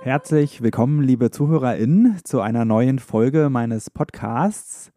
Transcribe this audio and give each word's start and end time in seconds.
Herzlich 0.00 0.62
willkommen, 0.62 1.02
liebe 1.02 1.32
ZuhörerInnen, 1.32 2.20
zu 2.22 2.40
einer 2.40 2.64
neuen 2.64 3.00
Folge 3.00 3.50
meines 3.50 3.90
Podcasts. 3.90 4.92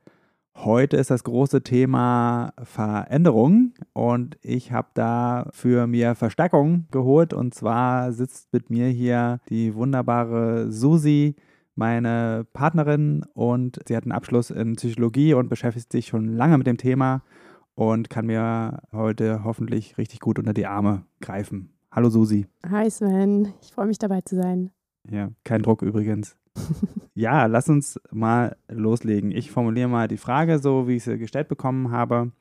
Heute 0.56 0.96
ist 0.96 1.10
das 1.10 1.24
große 1.24 1.64
Thema 1.64 2.54
Veränderung 2.62 3.74
und 3.94 4.38
ich 4.44 4.72
habe 4.72 4.90
da 4.94 5.50
für 5.54 5.88
mir 5.88 6.14
Verstärkung 6.14 6.86
geholt 6.92 7.34
und 7.34 7.56
zwar 7.56 8.14
sitzt 8.14 8.54
mit 8.54 8.70
mir 8.70 8.90
hier 8.90 9.40
die 9.50 9.74
wunderbare 9.74 10.72
Susi, 10.72 11.36
meine 11.74 12.46
Partnerin 12.54 13.26
und 13.34 13.80
sie 13.88 13.98
hat 13.98 14.04
einen 14.04 14.12
Abschluss 14.12 14.52
in 14.52 14.76
Psychologie 14.76 15.34
und 15.34 15.50
beschäftigt 15.50 15.92
sich 15.92 16.08
schon 16.08 16.28
lange 16.28 16.60
mit 16.60 16.68
dem 16.68 16.78
Thema 16.78 17.24
und 17.74 18.12
kann 18.12 18.28
mir 18.28 18.84
heute 18.92 19.44
hoffentlich 19.44 19.98
richtig 19.98 20.20
gut 20.20 20.38
unter 20.38 20.54
die 20.54 20.68
Arme 20.68 21.06
greifen. 21.22 21.74
Hallo 21.92 22.10
Susi. 22.12 22.46
Hi 22.70 22.90
Sven, 22.92 23.52
ich 23.64 23.72
freue 23.72 23.88
mich 23.88 23.98
dabei 23.98 24.22
zu 24.22 24.36
sein. 24.36 24.70
Ja, 25.10 25.30
kein 25.44 25.62
Druck 25.62 25.82
übrigens. 25.82 26.36
ja, 27.14 27.46
lass 27.46 27.70
uns 27.70 28.00
mal 28.12 28.56
loslegen. 28.70 29.32
Ich 29.32 29.52
formuliere 29.52 29.88
mal 29.88 30.08
die 30.08 30.18
Frage 30.18 30.60
so, 30.60 30.88
wie 30.88 30.98
ich 30.98 31.04
sie 31.04 31.18
gestellt 31.18 31.48
bekommen 31.48 31.92
habe. 31.92 32.32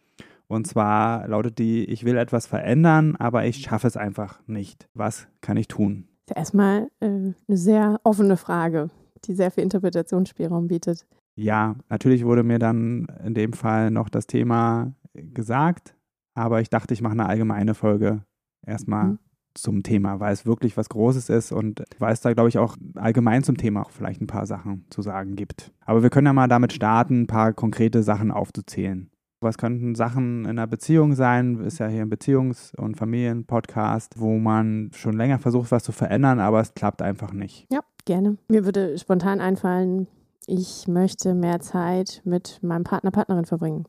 Und 0.49 0.67
zwar 0.67 1.29
lautet 1.29 1.59
die, 1.59 1.85
ich 1.85 2.05
will 2.05 2.17
etwas 2.17 2.47
verändern, 2.47 3.15
aber 3.17 3.47
ich 3.47 3.59
schaffe 3.59 3.87
es 3.87 3.97
einfach 3.97 4.41
nicht. 4.47 4.89
Was 4.95 5.29
kann 5.41 5.57
ich 5.57 5.69
tun? 5.69 6.09
Erstmal 6.35 6.89
äh, 7.01 7.07
eine 7.07 7.35
sehr 7.49 8.01
offene 8.03 8.37
Frage, 8.37 8.91
die 9.25 9.35
sehr 9.35 9.51
viel 9.51 9.63
Interpretationsspielraum 9.63 10.67
bietet. 10.67 11.07
Ja, 11.37 11.77
natürlich 11.89 12.25
wurde 12.25 12.43
mir 12.43 12.59
dann 12.59 13.07
in 13.25 13.35
dem 13.35 13.53
Fall 13.53 13.91
noch 13.91 14.09
das 14.09 14.27
Thema 14.27 14.93
gesagt, 15.15 15.95
aber 16.35 16.61
ich 16.61 16.69
dachte, 16.69 16.95
ich 16.95 17.03
mache 17.03 17.13
eine 17.13 17.27
allgemeine 17.27 17.75
Folge 17.75 18.25
erstmal 18.67 19.05
mhm 19.05 19.19
zum 19.55 19.83
Thema, 19.83 20.21
weil 20.21 20.33
es 20.33 20.47
wirklich 20.47 20.77
was 20.77 20.89
Großes 20.89 21.29
ist 21.29 21.53
und 21.53 21.83
weil 21.99 22.13
es 22.13 22.21
da, 22.21 22.33
glaube 22.33 22.49
ich, 22.49 22.59
auch 22.59 22.77
allgemein 22.95 23.43
zum 23.43 23.57
Thema 23.57 23.83
auch 23.83 23.91
vielleicht 23.91 24.21
ein 24.21 24.27
paar 24.27 24.47
Sachen 24.47 24.85
zu 24.91 25.03
sagen 25.03 25.37
gibt. 25.37 25.73
Aber 25.85 26.03
wir 26.03 26.11
können 26.11 26.27
ja 26.27 26.33
mal 26.33 26.49
damit 26.49 26.73
starten, 26.73 27.23
ein 27.23 27.27
paar 27.27 27.53
konkrete 27.53 28.03
Sachen 28.03 28.31
aufzuzählen. 28.31 29.11
Was 29.43 29.57
könnten 29.57 29.95
Sachen 29.95 30.45
in 30.45 30.51
einer 30.51 30.67
Beziehung 30.67 31.15
sein? 31.15 31.61
Ist 31.61 31.79
ja 31.79 31.89
hier 31.89 32.03
ein 32.03 32.13
Beziehungs- 32.13 32.77
und 32.77 32.99
Familienpodcast, 32.99 34.21
wo 34.21 34.39
man 34.39 34.91
schon 34.95 35.15
länger 35.15 35.39
versucht, 35.39 35.71
was 35.71 35.83
zu 35.83 35.93
verändern, 35.93 36.41
aber 36.41 36.61
es 36.61 36.75
klappt 36.75 37.01
einfach 37.01 37.33
nicht. 37.33 37.67
Ja, 37.73 37.81
gerne. 38.05 38.37
Mir 38.49 38.67
würde 38.67 38.99
spontan 38.99 39.41
einfallen, 39.41 40.09
ich 40.47 40.87
möchte 40.89 41.35
mehr 41.35 41.61
Zeit 41.61 42.21
mit 42.25 42.59
meinem 42.63 42.85
Partner, 42.85 43.11
Partnerin 43.11 43.47
verbringen 43.47 43.85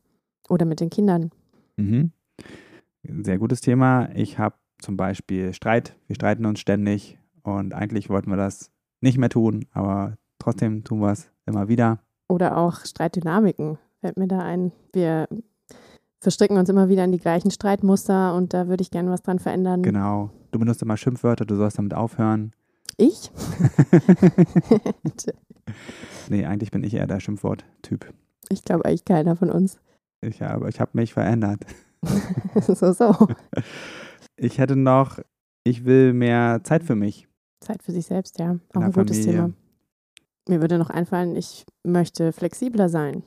oder 0.47 0.65
mit 0.65 0.79
den 0.79 0.89
Kindern. 0.89 1.31
Mhm. 1.75 2.11
Sehr 3.03 3.39
gutes 3.39 3.61
Thema. 3.61 4.09
Ich 4.15 4.37
habe 4.37 4.55
zum 4.81 4.97
Beispiel 4.97 5.53
Streit. 5.53 5.95
Wir 6.07 6.15
streiten 6.15 6.45
uns 6.45 6.59
ständig 6.59 7.17
und 7.43 7.73
eigentlich 7.73 8.09
wollten 8.09 8.29
wir 8.29 8.37
das 8.37 8.71
nicht 8.99 9.17
mehr 9.17 9.29
tun, 9.29 9.65
aber 9.71 10.17
trotzdem 10.39 10.83
tun 10.83 10.99
wir 10.99 11.11
es 11.11 11.31
immer 11.45 11.67
wieder. 11.67 11.99
Oder 12.27 12.57
auch 12.57 12.85
Streitdynamiken, 12.85 13.77
fällt 13.99 14.17
mir 14.17 14.27
da 14.27 14.39
ein. 14.39 14.71
Wir 14.93 15.27
verstricken 16.19 16.57
uns 16.57 16.69
immer 16.69 16.87
wieder 16.89 17.03
in 17.03 17.11
die 17.11 17.19
gleichen 17.19 17.51
Streitmuster 17.51 18.35
und 18.35 18.53
da 18.53 18.67
würde 18.67 18.81
ich 18.81 18.91
gerne 18.91 19.09
was 19.11 19.23
dran 19.23 19.39
verändern. 19.39 19.81
Genau. 19.83 20.29
Du 20.51 20.59
benutzt 20.59 20.81
immer 20.81 20.97
Schimpfwörter, 20.97 21.45
du 21.45 21.55
sollst 21.55 21.77
damit 21.77 21.93
aufhören. 21.93 22.51
Ich? 22.97 23.31
nee, 26.29 26.45
eigentlich 26.45 26.71
bin 26.71 26.83
ich 26.83 26.93
eher 26.93 27.07
der 27.07 27.19
Schimpfwort-Typ. 27.19 28.13
Ich 28.49 28.63
glaube 28.63 28.85
eigentlich 28.85 29.05
keiner 29.05 29.35
von 29.35 29.49
uns. 29.49 29.79
Ich 30.21 30.41
habe, 30.41 30.69
ich 30.69 30.79
habe 30.79 30.91
mich 30.93 31.13
verändert. 31.13 31.65
so, 32.61 32.93
so. 32.93 33.27
Ich 34.41 34.57
hätte 34.57 34.75
noch, 34.75 35.19
ich 35.63 35.85
will 35.85 36.13
mehr 36.13 36.61
Zeit 36.63 36.83
für 36.83 36.95
mich. 36.95 37.27
Zeit 37.63 37.83
für 37.83 37.91
sich 37.91 38.07
selbst, 38.07 38.39
ja. 38.39 38.57
Auch 38.73 38.81
ein 38.81 38.91
gutes 38.91 39.19
Familie. 39.19 39.33
Thema. 39.33 39.53
Mir 40.49 40.61
würde 40.61 40.79
noch 40.79 40.89
einfallen, 40.89 41.35
ich 41.35 41.63
möchte 41.85 42.31
flexibler 42.33 42.89
sein. 42.89 43.21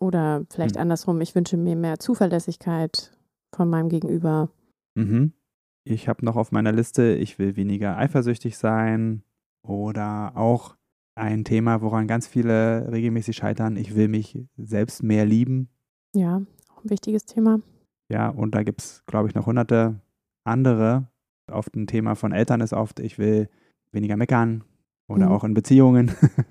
Oder 0.00 0.46
vielleicht 0.50 0.76
hm. 0.76 0.82
andersrum, 0.82 1.20
ich 1.20 1.34
wünsche 1.34 1.58
mir 1.58 1.76
mehr 1.76 1.98
Zuverlässigkeit 1.98 3.12
von 3.54 3.68
meinem 3.68 3.90
Gegenüber. 3.90 4.50
Mhm. 4.94 5.34
Ich 5.86 6.08
habe 6.08 6.24
noch 6.24 6.36
auf 6.36 6.50
meiner 6.50 6.72
Liste, 6.72 7.14
ich 7.14 7.38
will 7.38 7.56
weniger 7.56 7.98
eifersüchtig 7.98 8.56
sein. 8.56 9.22
Oder 9.62 10.32
auch 10.34 10.76
ein 11.14 11.44
Thema, 11.44 11.82
woran 11.82 12.06
ganz 12.06 12.26
viele 12.26 12.90
regelmäßig 12.90 13.36
scheitern, 13.36 13.76
ich 13.76 13.94
will 13.94 14.08
mich 14.08 14.38
selbst 14.56 15.02
mehr 15.02 15.26
lieben. 15.26 15.68
Ja, 16.14 16.42
auch 16.70 16.84
ein 16.84 16.90
wichtiges 16.90 17.26
Thema. 17.26 17.60
Ja, 18.10 18.30
und 18.30 18.54
da 18.54 18.62
gibt 18.62 18.80
es, 18.80 19.04
glaube 19.06 19.28
ich, 19.28 19.34
noch 19.34 19.46
hunderte 19.46 20.00
andere. 20.44 21.08
Oft 21.50 21.74
ein 21.76 21.86
Thema 21.86 22.14
von 22.14 22.32
Eltern 22.32 22.60
ist 22.60 22.72
oft, 22.72 23.00
ich 23.00 23.18
will 23.18 23.48
weniger 23.92 24.16
meckern 24.16 24.64
oder 25.08 25.26
mhm. 25.26 25.32
auch 25.32 25.44
in 25.44 25.54
Beziehungen. 25.54 26.10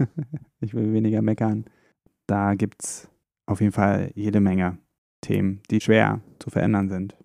ich 0.61 0.73
will 0.73 0.93
weniger 0.93 1.21
meckern. 1.21 1.65
Da 2.27 2.55
gibt 2.55 2.83
es 2.83 3.09
auf 3.45 3.61
jeden 3.61 3.73
Fall 3.73 4.11
jede 4.15 4.39
Menge 4.39 4.77
Themen, 5.21 5.61
die 5.71 5.81
schwer 5.81 6.21
zu 6.39 6.49
verändern 6.49 6.89
sind. 6.89 7.15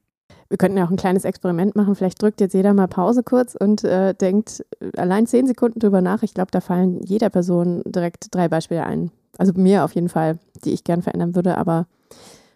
Wir 0.49 0.57
könnten 0.57 0.79
ja 0.79 0.87
auch 0.87 0.91
ein 0.91 0.97
kleines 0.97 1.25
Experiment 1.25 1.77
machen. 1.77 1.95
Vielleicht 1.95 2.23
drückt 2.23 2.41
jetzt 2.41 2.55
jeder 2.55 2.73
mal 2.73 2.89
Pause 2.89 3.23
kurz 3.23 3.55
und 3.55 3.85
äh, 3.85 4.15
denkt 4.15 4.65
äh, 4.81 4.97
allein 4.97 5.27
zehn 5.27 5.47
Sekunden 5.47 5.79
drüber 5.79 6.01
nach. 6.01 6.23
Ich 6.23 6.33
glaube, 6.33 6.51
da 6.51 6.61
fallen 6.61 7.03
jeder 7.03 7.29
Person 7.29 7.83
direkt 7.85 8.35
drei 8.35 8.49
Beispiele 8.49 8.85
ein. 8.85 9.11
Also 9.37 9.53
mir 9.55 9.85
auf 9.85 9.95
jeden 9.95 10.09
Fall, 10.09 10.39
die 10.65 10.73
ich 10.73 10.85
gern 10.85 11.03
verändern 11.03 11.35
würde, 11.35 11.59
aber 11.59 11.87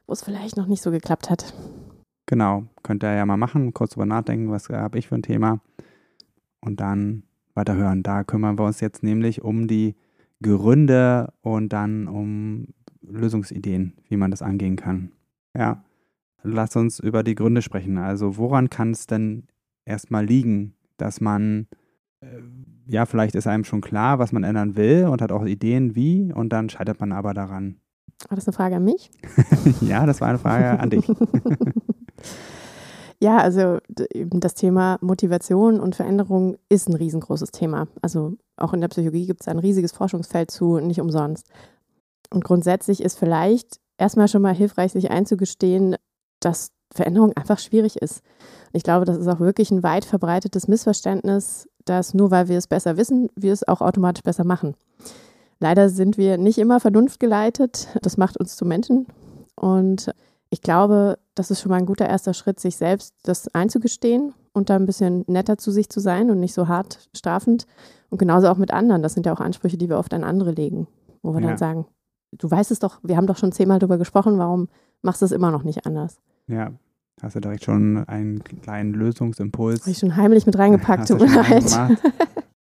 wo 0.06 0.12
es 0.12 0.22
vielleicht 0.22 0.56
noch 0.56 0.66
nicht 0.66 0.82
so 0.82 0.90
geklappt 0.90 1.28
hat. 1.28 1.52
Genau, 2.32 2.64
könnt 2.82 3.04
ihr 3.04 3.12
ja 3.12 3.26
mal 3.26 3.36
machen, 3.36 3.74
kurz 3.74 3.90
drüber 3.90 4.06
nachdenken, 4.06 4.50
was 4.50 4.70
habe 4.70 4.98
ich 4.98 5.06
für 5.06 5.16
ein 5.16 5.22
Thema 5.22 5.60
und 6.62 6.80
dann 6.80 7.24
weiterhören. 7.52 8.02
Da 8.02 8.24
kümmern 8.24 8.58
wir 8.58 8.64
uns 8.64 8.80
jetzt 8.80 9.02
nämlich 9.02 9.42
um 9.42 9.68
die 9.68 9.96
Gründe 10.40 11.30
und 11.42 11.74
dann 11.74 12.08
um 12.08 12.68
Lösungsideen, 13.02 13.98
wie 14.08 14.16
man 14.16 14.30
das 14.30 14.40
angehen 14.40 14.76
kann. 14.76 15.12
Ja, 15.54 15.84
lass 16.42 16.74
uns 16.74 17.00
über 17.00 17.22
die 17.22 17.34
Gründe 17.34 17.60
sprechen. 17.60 17.98
Also 17.98 18.38
woran 18.38 18.70
kann 18.70 18.92
es 18.92 19.06
denn 19.06 19.42
erstmal 19.84 20.24
liegen, 20.24 20.72
dass 20.96 21.20
man, 21.20 21.66
äh, 22.22 22.40
ja, 22.86 23.04
vielleicht 23.04 23.34
ist 23.34 23.46
einem 23.46 23.64
schon 23.64 23.82
klar, 23.82 24.18
was 24.18 24.32
man 24.32 24.42
ändern 24.42 24.74
will 24.74 25.04
und 25.04 25.20
hat 25.20 25.32
auch 25.32 25.44
Ideen, 25.44 25.94
wie, 25.96 26.32
und 26.32 26.48
dann 26.48 26.70
scheitert 26.70 26.98
man 26.98 27.12
aber 27.12 27.34
daran. 27.34 27.76
War 28.30 28.36
das 28.36 28.46
eine 28.46 28.54
Frage 28.54 28.76
an 28.76 28.84
mich? 28.84 29.10
ja, 29.82 30.06
das 30.06 30.22
war 30.22 30.28
eine 30.28 30.38
Frage 30.38 30.80
an 30.80 30.88
dich. 30.88 31.06
Ja, 33.20 33.38
also 33.38 33.78
das 34.14 34.54
Thema 34.54 34.98
Motivation 35.00 35.78
und 35.78 35.94
Veränderung 35.94 36.56
ist 36.68 36.88
ein 36.88 36.96
riesengroßes 36.96 37.52
Thema. 37.52 37.86
Also 38.00 38.34
auch 38.56 38.72
in 38.72 38.80
der 38.80 38.88
Psychologie 38.88 39.26
gibt 39.26 39.42
es 39.42 39.48
ein 39.48 39.60
riesiges 39.60 39.92
Forschungsfeld 39.92 40.50
zu, 40.50 40.78
nicht 40.78 41.00
umsonst. 41.00 41.46
Und 42.30 42.42
grundsätzlich 42.42 43.00
ist 43.00 43.18
vielleicht 43.18 43.78
erstmal 43.96 44.26
schon 44.26 44.42
mal 44.42 44.54
hilfreich, 44.54 44.90
sich 44.90 45.10
einzugestehen, 45.12 45.94
dass 46.40 46.72
Veränderung 46.92 47.32
einfach 47.36 47.60
schwierig 47.60 47.96
ist. 47.96 48.22
Ich 48.72 48.82
glaube, 48.82 49.04
das 49.04 49.18
ist 49.18 49.28
auch 49.28 49.38
wirklich 49.40 49.70
ein 49.70 49.82
weit 49.82 50.04
verbreitetes 50.04 50.66
Missverständnis, 50.66 51.68
dass 51.84 52.14
nur 52.14 52.30
weil 52.30 52.48
wir 52.48 52.58
es 52.58 52.66
besser 52.66 52.96
wissen, 52.96 53.28
wir 53.36 53.52
es 53.52 53.66
auch 53.66 53.80
automatisch 53.80 54.22
besser 54.24 54.44
machen. 54.44 54.74
Leider 55.60 55.88
sind 55.88 56.18
wir 56.18 56.38
nicht 56.38 56.58
immer 56.58 56.80
vernunftgeleitet. 56.80 57.88
Das 58.02 58.16
macht 58.16 58.36
uns 58.36 58.56
zu 58.56 58.64
Menschen. 58.64 59.06
Und 59.54 60.12
ich 60.50 60.60
glaube, 60.60 61.18
das 61.34 61.50
ist 61.50 61.60
schon 61.60 61.70
mal 61.70 61.78
ein 61.78 61.86
guter 61.86 62.08
erster 62.08 62.34
Schritt, 62.34 62.60
sich 62.60 62.76
selbst 62.76 63.14
das 63.22 63.52
einzugestehen 63.54 64.34
und 64.52 64.70
da 64.70 64.76
ein 64.76 64.86
bisschen 64.86 65.24
netter 65.26 65.58
zu 65.58 65.70
sich 65.70 65.88
zu 65.88 66.00
sein 66.00 66.30
und 66.30 66.40
nicht 66.40 66.54
so 66.54 66.68
hart 66.68 67.08
strafend. 67.14 67.66
Und 68.10 68.18
genauso 68.18 68.48
auch 68.48 68.58
mit 68.58 68.72
anderen. 68.72 69.02
Das 69.02 69.14
sind 69.14 69.24
ja 69.24 69.32
auch 69.32 69.40
Ansprüche, 69.40 69.78
die 69.78 69.88
wir 69.88 69.98
oft 69.98 70.12
an 70.12 70.24
andere 70.24 70.52
legen, 70.52 70.86
wo 71.22 71.32
wir 71.32 71.40
ja. 71.40 71.48
dann 71.48 71.58
sagen, 71.58 71.86
du 72.32 72.50
weißt 72.50 72.70
es 72.70 72.78
doch, 72.78 73.00
wir 73.02 73.16
haben 73.16 73.26
doch 73.26 73.38
schon 73.38 73.52
zehnmal 73.52 73.78
darüber 73.78 73.98
gesprochen, 73.98 74.38
warum 74.38 74.68
machst 75.00 75.22
du 75.22 75.26
es 75.26 75.32
immer 75.32 75.50
noch 75.50 75.62
nicht 75.62 75.86
anders? 75.86 76.20
Ja, 76.46 76.72
hast 77.22 77.36
du 77.36 77.40
direkt 77.40 77.64
schon 77.64 78.04
einen 78.06 78.44
kleinen 78.44 78.92
Lösungsimpuls. 78.92 79.80
Habe 79.80 79.90
ich 79.90 79.98
schon 79.98 80.16
heimlich 80.16 80.44
mit 80.44 80.58
reingepackt, 80.58 81.08
tut 81.08 81.20
mir 81.20 81.34
leid. 81.34 81.98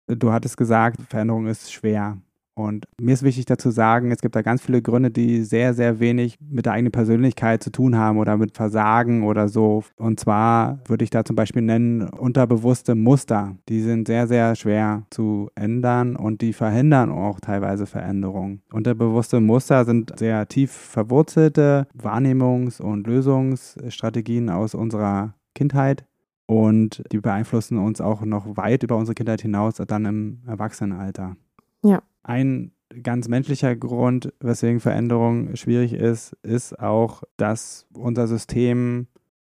Du 0.08 0.30
hattest 0.30 0.58
gesagt, 0.58 1.00
Veränderung 1.08 1.46
ist 1.46 1.72
schwer. 1.72 2.18
Und 2.54 2.86
mir 3.00 3.14
ist 3.14 3.22
wichtig 3.22 3.46
dazu 3.46 3.70
sagen, 3.70 4.10
es 4.10 4.20
gibt 4.20 4.36
da 4.36 4.42
ganz 4.42 4.60
viele 4.60 4.82
Gründe, 4.82 5.10
die 5.10 5.42
sehr, 5.42 5.72
sehr 5.72 6.00
wenig 6.00 6.38
mit 6.40 6.66
der 6.66 6.74
eigenen 6.74 6.92
Persönlichkeit 6.92 7.62
zu 7.62 7.72
tun 7.72 7.96
haben 7.96 8.18
oder 8.18 8.36
mit 8.36 8.54
Versagen 8.54 9.22
oder 9.22 9.48
so. 9.48 9.84
Und 9.96 10.20
zwar 10.20 10.80
würde 10.86 11.04
ich 11.04 11.10
da 11.10 11.24
zum 11.24 11.34
Beispiel 11.34 11.62
nennen 11.62 12.02
unterbewusste 12.02 12.94
Muster. 12.94 13.56
Die 13.70 13.80
sind 13.80 14.06
sehr, 14.06 14.26
sehr 14.26 14.54
schwer 14.54 15.06
zu 15.10 15.50
ändern 15.54 16.14
und 16.14 16.42
die 16.42 16.52
verhindern 16.52 17.10
auch 17.10 17.40
teilweise 17.40 17.86
Veränderungen. 17.86 18.60
Unterbewusste 18.70 19.40
Muster 19.40 19.86
sind 19.86 20.18
sehr 20.18 20.46
tief 20.46 20.72
verwurzelte 20.72 21.86
Wahrnehmungs- 21.96 22.82
und 22.82 23.06
Lösungsstrategien 23.06 24.50
aus 24.50 24.74
unserer 24.74 25.34
Kindheit. 25.54 26.04
Und 26.44 27.02
die 27.12 27.18
beeinflussen 27.18 27.78
uns 27.78 28.02
auch 28.02 28.22
noch 28.22 28.58
weit 28.58 28.82
über 28.82 28.96
unsere 28.96 29.14
Kindheit 29.14 29.40
hinaus, 29.40 29.76
dann 29.76 30.04
im 30.04 30.42
Erwachsenenalter. 30.46 31.36
Ja. 31.82 32.02
Ein 32.22 32.72
ganz 33.02 33.28
menschlicher 33.28 33.74
Grund, 33.74 34.32
weswegen 34.40 34.80
Veränderung 34.80 35.56
schwierig 35.56 35.92
ist, 35.92 36.36
ist 36.42 36.78
auch, 36.78 37.22
dass 37.36 37.86
unser 37.94 38.28
System 38.28 39.06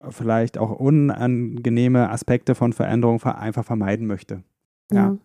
vielleicht 0.09 0.57
auch 0.57 0.71
unangenehme 0.71 2.09
Aspekte 2.09 2.55
von 2.55 2.73
Veränderung 2.73 3.21
einfach 3.23 3.65
vermeiden 3.65 4.07
möchte. 4.07 4.43
Ja. 4.91 4.97
ja. 4.97 5.17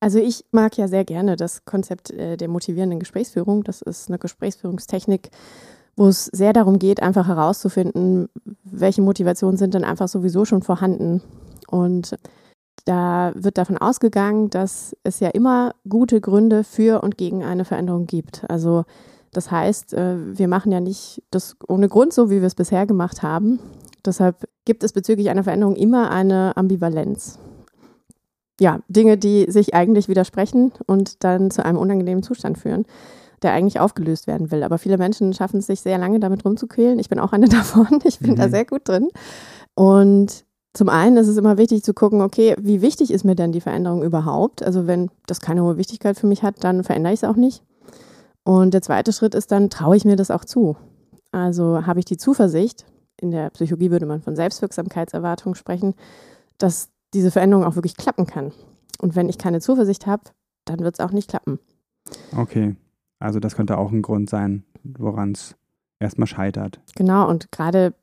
Also 0.00 0.18
ich 0.18 0.46
mag 0.50 0.76
ja 0.78 0.88
sehr 0.88 1.04
gerne 1.04 1.36
das 1.36 1.66
Konzept 1.66 2.10
äh, 2.10 2.38
der 2.38 2.48
motivierenden 2.48 2.98
Gesprächsführung. 2.98 3.64
Das 3.64 3.82
ist 3.82 4.08
eine 4.08 4.18
Gesprächsführungstechnik, 4.18 5.30
wo 5.94 6.08
es 6.08 6.24
sehr 6.24 6.54
darum 6.54 6.78
geht, 6.78 7.02
einfach 7.02 7.26
herauszufinden, 7.26 8.28
welche 8.64 9.02
Motivationen 9.02 9.58
sind 9.58 9.74
denn 9.74 9.84
einfach 9.84 10.08
sowieso 10.08 10.46
schon 10.46 10.62
vorhanden. 10.62 11.20
Und 11.68 12.16
da 12.90 13.30
wird 13.36 13.56
davon 13.56 13.78
ausgegangen, 13.78 14.50
dass 14.50 14.96
es 15.04 15.20
ja 15.20 15.28
immer 15.28 15.76
gute 15.88 16.20
Gründe 16.20 16.64
für 16.64 17.04
und 17.04 17.16
gegen 17.16 17.44
eine 17.44 17.64
Veränderung 17.64 18.06
gibt. 18.06 18.42
Also 18.50 18.84
das 19.30 19.52
heißt, 19.52 19.94
äh, 19.94 20.16
wir 20.36 20.48
machen 20.48 20.72
ja 20.72 20.80
nicht 20.80 21.22
das 21.30 21.56
ohne 21.68 21.88
Grund 21.88 22.12
so, 22.12 22.30
wie 22.30 22.40
wir 22.40 22.48
es 22.48 22.56
bisher 22.56 22.86
gemacht 22.86 23.22
haben. 23.22 23.60
Deshalb 24.04 24.48
gibt 24.64 24.82
es 24.82 24.92
bezüglich 24.92 25.30
einer 25.30 25.44
Veränderung 25.44 25.76
immer 25.76 26.10
eine 26.10 26.56
Ambivalenz. 26.56 27.38
Ja, 28.58 28.80
Dinge, 28.88 29.16
die 29.16 29.48
sich 29.48 29.72
eigentlich 29.72 30.08
widersprechen 30.08 30.72
und 30.86 31.22
dann 31.22 31.52
zu 31.52 31.64
einem 31.64 31.78
unangenehmen 31.78 32.24
Zustand 32.24 32.58
führen, 32.58 32.86
der 33.42 33.52
eigentlich 33.52 33.78
aufgelöst 33.78 34.26
werden 34.26 34.50
will. 34.50 34.64
Aber 34.64 34.78
viele 34.78 34.98
Menschen 34.98 35.32
schaffen 35.32 35.60
es 35.60 35.66
sich 35.66 35.80
sehr 35.80 35.96
lange 35.96 36.18
damit 36.18 36.44
rumzuquälen. 36.44 36.98
Ich 36.98 37.08
bin 37.08 37.20
auch 37.20 37.32
eine 37.32 37.48
davon. 37.48 38.00
Ich 38.02 38.18
bin 38.18 38.32
mhm. 38.32 38.36
da 38.36 38.48
sehr 38.48 38.64
gut 38.64 38.88
drin. 38.88 39.10
Und 39.76 40.44
zum 40.72 40.88
einen 40.88 41.16
ist 41.16 41.28
es 41.28 41.36
immer 41.36 41.58
wichtig 41.58 41.82
zu 41.82 41.94
gucken, 41.94 42.20
okay, 42.20 42.54
wie 42.60 42.80
wichtig 42.80 43.10
ist 43.10 43.24
mir 43.24 43.34
denn 43.34 43.52
die 43.52 43.60
Veränderung 43.60 44.02
überhaupt? 44.02 44.62
Also 44.62 44.86
wenn 44.86 45.10
das 45.26 45.40
keine 45.40 45.64
hohe 45.64 45.76
Wichtigkeit 45.76 46.18
für 46.18 46.26
mich 46.26 46.42
hat, 46.42 46.62
dann 46.62 46.84
verändere 46.84 47.12
ich 47.12 47.22
es 47.22 47.28
auch 47.28 47.36
nicht. 47.36 47.62
Und 48.44 48.72
der 48.72 48.82
zweite 48.82 49.12
Schritt 49.12 49.34
ist 49.34 49.50
dann, 49.50 49.70
traue 49.70 49.96
ich 49.96 50.04
mir 50.04 50.16
das 50.16 50.30
auch 50.30 50.44
zu? 50.44 50.76
Also 51.32 51.86
habe 51.86 51.98
ich 51.98 52.04
die 52.04 52.16
Zuversicht, 52.16 52.86
in 53.16 53.30
der 53.30 53.50
Psychologie 53.50 53.90
würde 53.90 54.06
man 54.06 54.22
von 54.22 54.36
Selbstwirksamkeitserwartung 54.36 55.54
sprechen, 55.54 55.94
dass 56.58 56.88
diese 57.14 57.30
Veränderung 57.30 57.64
auch 57.64 57.74
wirklich 57.74 57.96
klappen 57.96 58.26
kann. 58.26 58.52
Und 59.00 59.16
wenn 59.16 59.28
ich 59.28 59.38
keine 59.38 59.60
Zuversicht 59.60 60.06
habe, 60.06 60.22
dann 60.64 60.80
wird 60.80 60.94
es 60.94 61.04
auch 61.04 61.12
nicht 61.12 61.28
klappen. 61.28 61.58
Okay, 62.36 62.76
also 63.18 63.40
das 63.40 63.56
könnte 63.56 63.78
auch 63.78 63.92
ein 63.92 64.02
Grund 64.02 64.30
sein, 64.30 64.64
woran 64.82 65.32
es 65.32 65.56
erstmal 65.98 66.26
scheitert. 66.26 66.80
Genau, 66.96 67.28
und 67.28 67.52
gerade 67.52 67.94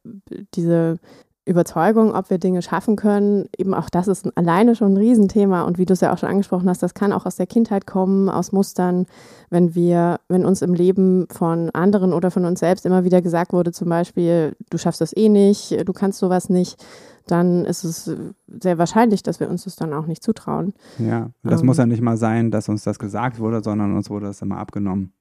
diese 0.53 0.99
Überzeugung, 1.47 2.13
ob 2.13 2.29
wir 2.29 2.37
Dinge 2.37 2.61
schaffen 2.61 2.97
können, 2.97 3.47
eben 3.57 3.73
auch 3.73 3.89
das 3.89 4.07
ist 4.07 4.37
alleine 4.37 4.75
schon 4.75 4.93
ein 4.93 4.97
Riesenthema. 4.97 5.63
Und 5.63 5.77
wie 5.77 5.85
du 5.85 5.93
es 5.93 6.01
ja 6.01 6.13
auch 6.13 6.17
schon 6.17 6.29
angesprochen 6.29 6.69
hast, 6.69 6.83
das 6.83 6.93
kann 6.93 7.13
auch 7.13 7.25
aus 7.25 7.37
der 7.37 7.47
Kindheit 7.47 7.87
kommen, 7.87 8.29
aus 8.29 8.51
Mustern, 8.51 9.05
wenn 9.49 9.73
wir, 9.73 10.19
wenn 10.27 10.45
uns 10.45 10.61
im 10.61 10.73
Leben 10.73 11.25
von 11.31 11.69
anderen 11.69 12.11
oder 12.11 12.31
von 12.31 12.45
uns 12.45 12.59
selbst 12.59 12.85
immer 12.85 13.05
wieder 13.05 13.21
gesagt 13.21 13.53
wurde, 13.53 13.71
zum 13.71 13.87
Beispiel, 13.87 14.55
du 14.69 14.77
schaffst 14.77 14.99
das 14.99 15.15
eh 15.15 15.29
nicht, 15.29 15.87
du 15.87 15.93
kannst 15.93 16.19
sowas 16.19 16.49
nicht, 16.49 16.83
dann 17.27 17.65
ist 17.65 17.83
es 17.83 18.11
sehr 18.47 18.77
wahrscheinlich, 18.77 19.23
dass 19.23 19.39
wir 19.39 19.49
uns 19.49 19.63
das 19.63 19.75
dann 19.75 19.93
auch 19.93 20.05
nicht 20.05 20.23
zutrauen. 20.23 20.73
Ja, 20.97 21.29
das 21.43 21.61
ähm, 21.61 21.67
muss 21.67 21.77
ja 21.77 21.85
nicht 21.85 22.01
mal 22.01 22.17
sein, 22.17 22.51
dass 22.51 22.67
uns 22.67 22.83
das 22.83 22.99
gesagt 22.99 23.39
wurde, 23.39 23.63
sondern 23.63 23.95
uns 23.95 24.09
wurde 24.09 24.27
das 24.27 24.41
immer 24.41 24.57
abgenommen. 24.57 25.13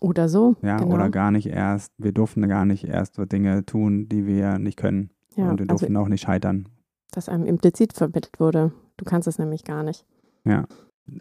Oder 0.00 0.28
so. 0.28 0.56
Ja, 0.62 0.78
genau. 0.78 0.94
oder 0.94 1.08
gar 1.10 1.30
nicht 1.30 1.46
erst. 1.46 1.92
Wir 1.98 2.12
durften 2.12 2.46
gar 2.48 2.64
nicht 2.64 2.84
erst 2.84 3.18
Dinge 3.32 3.64
tun, 3.64 4.08
die 4.08 4.26
wir 4.26 4.58
nicht 4.58 4.76
können. 4.76 5.10
Ja, 5.36 5.50
und 5.50 5.58
wir 5.58 5.70
also 5.70 5.86
durften 5.86 5.96
auch 5.96 6.08
nicht 6.08 6.22
scheitern. 6.22 6.68
Dass 7.12 7.28
einem 7.28 7.46
implizit 7.46 7.92
vermittelt 7.92 8.40
wurde. 8.40 8.72
Du 8.96 9.04
kannst 9.04 9.28
es 9.28 9.38
nämlich 9.38 9.64
gar 9.64 9.82
nicht. 9.82 10.04
Ja. 10.44 10.66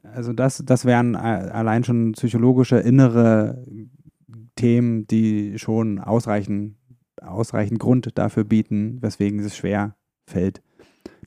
Also 0.04 0.34
das, 0.34 0.64
das 0.66 0.86
wären 0.86 1.16
allein 1.16 1.84
schon 1.84 2.14
psychologische 2.14 2.78
innere 2.78 3.66
Themen, 4.56 5.08
die 5.08 5.60
schon 5.60 6.00
ausreichend, 6.00 6.78
ausreichend 7.22 7.80
Grund 7.80 8.18
dafür 8.18 8.44
bieten, 8.46 9.02
weswegen 9.02 9.40
es 9.40 9.56
schwer 9.56 9.96
fällt. 10.26 10.62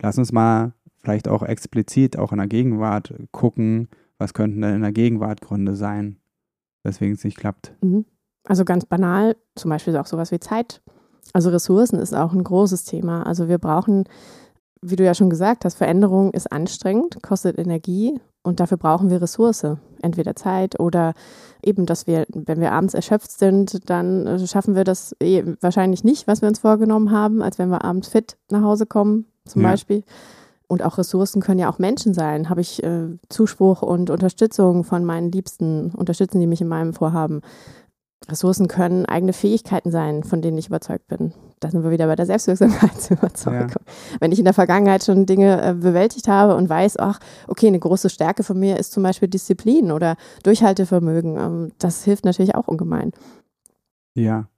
Lass 0.00 0.16
uns 0.16 0.32
mal 0.32 0.72
vielleicht 1.00 1.28
auch 1.28 1.42
explizit 1.42 2.18
auch 2.18 2.32
in 2.32 2.38
der 2.38 2.46
Gegenwart 2.46 3.14
gucken, 3.30 3.88
was 4.18 4.32
könnten 4.32 4.62
denn 4.62 4.76
in 4.76 4.82
der 4.82 4.92
Gegenwart 4.92 5.40
Gründe 5.40 5.76
sein, 5.76 6.16
weswegen 6.82 7.14
es 7.14 7.24
nicht 7.24 7.36
klappt. 7.36 7.74
Mhm. 7.82 8.06
Also 8.44 8.64
ganz 8.64 8.86
banal, 8.86 9.36
zum 9.56 9.70
Beispiel 9.70 9.96
auch 9.96 10.06
sowas 10.06 10.32
wie 10.32 10.40
Zeit 10.40 10.82
also 11.32 11.50
Ressourcen 11.50 11.98
ist 11.98 12.14
auch 12.14 12.32
ein 12.32 12.44
großes 12.44 12.84
Thema. 12.84 13.24
Also 13.24 13.48
wir 13.48 13.58
brauchen, 13.58 14.04
wie 14.80 14.96
du 14.96 15.04
ja 15.04 15.14
schon 15.14 15.30
gesagt 15.30 15.64
hast, 15.64 15.76
Veränderung 15.76 16.32
ist 16.32 16.50
anstrengend, 16.52 17.22
kostet 17.22 17.58
Energie 17.58 18.20
und 18.42 18.60
dafür 18.60 18.76
brauchen 18.76 19.10
wir 19.10 19.20
Ressource. 19.20 19.66
Entweder 20.02 20.36
Zeit 20.36 20.78
oder 20.78 21.14
eben, 21.62 21.84
dass 21.84 22.06
wir, 22.06 22.26
wenn 22.28 22.60
wir 22.60 22.72
abends 22.72 22.94
erschöpft 22.94 23.30
sind, 23.30 23.90
dann 23.90 24.26
äh, 24.26 24.46
schaffen 24.46 24.74
wir 24.74 24.84
das 24.84 25.16
eh 25.20 25.42
wahrscheinlich 25.60 26.04
nicht, 26.04 26.26
was 26.26 26.42
wir 26.42 26.48
uns 26.48 26.60
vorgenommen 26.60 27.10
haben, 27.10 27.42
als 27.42 27.58
wenn 27.58 27.70
wir 27.70 27.84
abends 27.84 28.08
fit 28.08 28.36
nach 28.50 28.62
Hause 28.62 28.86
kommen, 28.86 29.26
zum 29.46 29.62
ja. 29.62 29.70
Beispiel. 29.70 30.04
Und 30.68 30.82
auch 30.82 30.98
Ressourcen 30.98 31.40
können 31.42 31.60
ja 31.60 31.70
auch 31.70 31.78
Menschen 31.78 32.12
sein. 32.12 32.48
Habe 32.48 32.60
ich 32.60 32.82
äh, 32.82 33.06
Zuspruch 33.28 33.82
und 33.82 34.10
Unterstützung 34.10 34.84
von 34.84 35.04
meinen 35.04 35.30
Liebsten, 35.30 35.90
unterstützen 35.90 36.40
die 36.40 36.46
mich 36.46 36.60
in 36.60 36.68
meinem 36.68 36.92
Vorhaben? 36.92 37.42
Ressourcen 38.28 38.66
können 38.66 39.06
eigene 39.06 39.32
Fähigkeiten 39.32 39.90
sein, 39.90 40.24
von 40.24 40.42
denen 40.42 40.58
ich 40.58 40.66
überzeugt 40.66 41.06
bin. 41.06 41.32
Da 41.60 41.70
sind 41.70 41.84
wir 41.84 41.90
wieder 41.90 42.06
bei 42.06 42.16
der 42.16 42.26
Selbstwirksamkeitsüberzeugung. 42.26 43.68
Ja. 43.68 44.18
Wenn 44.20 44.32
ich 44.32 44.38
in 44.38 44.44
der 44.44 44.54
Vergangenheit 44.54 45.04
schon 45.04 45.26
Dinge 45.26 45.62
äh, 45.62 45.74
bewältigt 45.74 46.26
habe 46.26 46.56
und 46.56 46.68
weiß, 46.68 46.98
ach, 46.98 47.20
okay, 47.46 47.68
eine 47.68 47.78
große 47.78 48.10
Stärke 48.10 48.42
von 48.42 48.58
mir 48.58 48.78
ist 48.78 48.92
zum 48.92 49.02
Beispiel 49.02 49.28
Disziplin 49.28 49.92
oder 49.92 50.16
Durchhaltevermögen, 50.42 51.36
ähm, 51.36 51.72
das 51.78 52.04
hilft 52.04 52.24
natürlich 52.24 52.54
auch 52.54 52.66
ungemein. 52.66 53.12
Ja. 54.14 54.48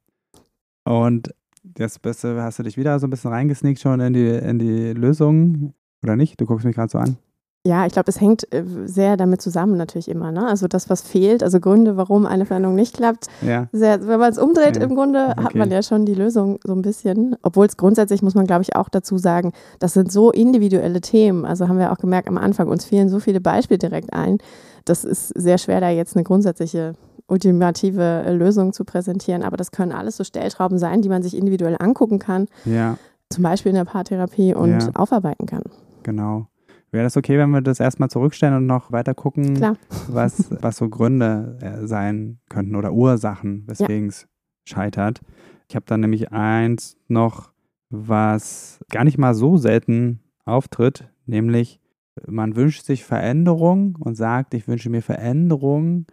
Und 0.84 1.34
bist 1.62 2.25
du, 2.25 2.43
hast 2.43 2.58
du 2.58 2.62
dich 2.62 2.76
wieder 2.76 2.99
so 2.99 3.06
ein 3.06 3.11
bisschen 3.11 3.31
reingesneakt 3.31 3.81
schon 3.81 4.00
in 4.00 4.12
die, 4.14 4.28
in 4.28 4.58
die 4.58 4.93
Lösung, 4.93 5.75
oder 6.02 6.16
nicht? 6.16 6.40
Du 6.40 6.46
guckst 6.46 6.64
mich 6.64 6.75
gerade 6.75 6.90
so 6.90 6.99
an. 6.99 7.19
Ja, 7.66 7.84
ich 7.87 7.93
glaube, 7.93 8.08
es 8.08 8.20
hängt 8.20 8.52
äh, 8.55 8.64
sehr 8.87 9.16
damit 9.16 9.43
zusammen 9.43 9.76
natürlich 9.76 10.08
immer. 10.08 10.32
Ne? 10.32 10.47
Also 10.47 10.68
das, 10.68 10.88
was 10.88 11.02
fehlt, 11.02 11.42
also 11.42 11.61
Gründe, 11.61 11.97
warum 11.97 12.25
eine 12.25 12.47
Veränderung 12.47 12.76
nicht 12.76 12.94
klappt. 12.94 13.26
Ja. 13.42 13.68
Sehr, 13.73 14.06
wenn 14.06 14.21
man 14.21 14.30
es 14.30 14.38
umdreht, 14.38 14.76
ja. 14.76 14.83
im 14.83 14.94
Grunde 14.94 15.30
okay. 15.33 15.44
hat 15.44 15.54
man 15.54 15.71
ja 15.71 15.83
schon 15.83 16.06
die 16.06 16.14
Lösung 16.14 16.61
so 16.64 16.73
ein 16.73 16.83
bisschen. 16.83 17.37
Obwohl 17.42 17.66
es 17.66 17.76
grundsätzlich, 17.76 18.23
muss 18.23 18.35
man 18.35 18.47
glaube 18.47 18.62
ich 18.62 18.76
auch 18.76 18.88
dazu 18.88 19.18
sagen, 19.18 19.52
das 19.80 19.92
sind 19.92 20.11
so 20.12 20.30
individuelle 20.30 21.00
Themen. 21.00 21.44
Also 21.44 21.68
haben 21.68 21.78
wir 21.78 21.92
auch 21.92 21.99
gemerkt 21.99 22.28
am 22.28 22.38
Anfang, 22.38 22.68
uns 22.68 22.85
fielen 22.85 23.09
so 23.09 23.18
viele 23.18 23.40
Beispiele 23.40 23.78
direkt 23.78 24.12
ein. 24.12 24.38
Das 24.85 25.04
ist 25.04 25.28
sehr 25.37 25.59
schwer, 25.59 25.80
da 25.80 25.90
jetzt 25.90 26.16
eine 26.16 26.25
grundsätzliche 26.25 26.94
ultimative 27.26 28.25
Lösung 28.33 28.73
zu 28.73 28.85
präsentieren. 28.85 29.42
Aber 29.42 29.56
das 29.56 29.73
können 29.73 29.92
alles 29.92 30.16
so 30.16 30.25
Stellschrauben 30.25 30.78
sein, 30.78 31.02
die 31.02 31.11
man 31.11 31.23
sich 31.23 31.37
individuell 31.37 31.76
angucken 31.78 32.18
kann. 32.18 32.47
Ja. 32.64 32.97
Zum 33.30 33.42
Beispiel 33.42 33.71
in 33.71 33.76
der 33.76 33.85
Paartherapie 33.85 34.54
und 34.54 34.97
aufarbeiten 34.97 35.44
kann. 35.44 35.64
Genau. 36.02 36.47
Wäre 36.90 37.04
das 37.04 37.16
okay, 37.16 37.38
wenn 37.38 37.50
wir 37.50 37.61
das 37.61 37.80
erstmal 37.80 38.09
zurückstellen 38.09 38.57
und 38.57 38.66
noch 38.66 38.92
weiter 38.92 39.14
gucken, 39.14 39.54
Klar. 39.54 39.76
Was, 40.09 40.50
was 40.62 40.76
so 40.78 40.88
Gründe 40.88 41.59
äh, 41.61 41.87
sein 41.87 42.38
könnten 42.49 42.76
oder 42.76 42.92
Ursachen, 42.92 43.64
weswegen 43.66 44.09
es 44.09 44.23
ja. 44.23 44.28
scheitert? 44.64 45.21
Ich 45.68 45.76
habe 45.76 45.85
dann 45.87 46.00
nämlich 46.00 46.33
eins 46.33 46.97
noch, 47.09 47.52
was 47.90 48.80
gar 48.90 49.04
nicht 49.04 49.18
mal 49.18 49.35
so 49.35 49.57
selten 49.59 50.21
auftritt, 50.45 51.11
nämlich 51.26 51.80
man 52.26 52.57
wünscht 52.57 52.85
sich 52.85 53.04
Veränderung 53.04 53.97
und 54.00 54.14
sagt, 54.14 54.54
ich 54.54 54.66
wünsche 54.66 54.90
mir 54.90 55.02
Veränderung 55.02 56.07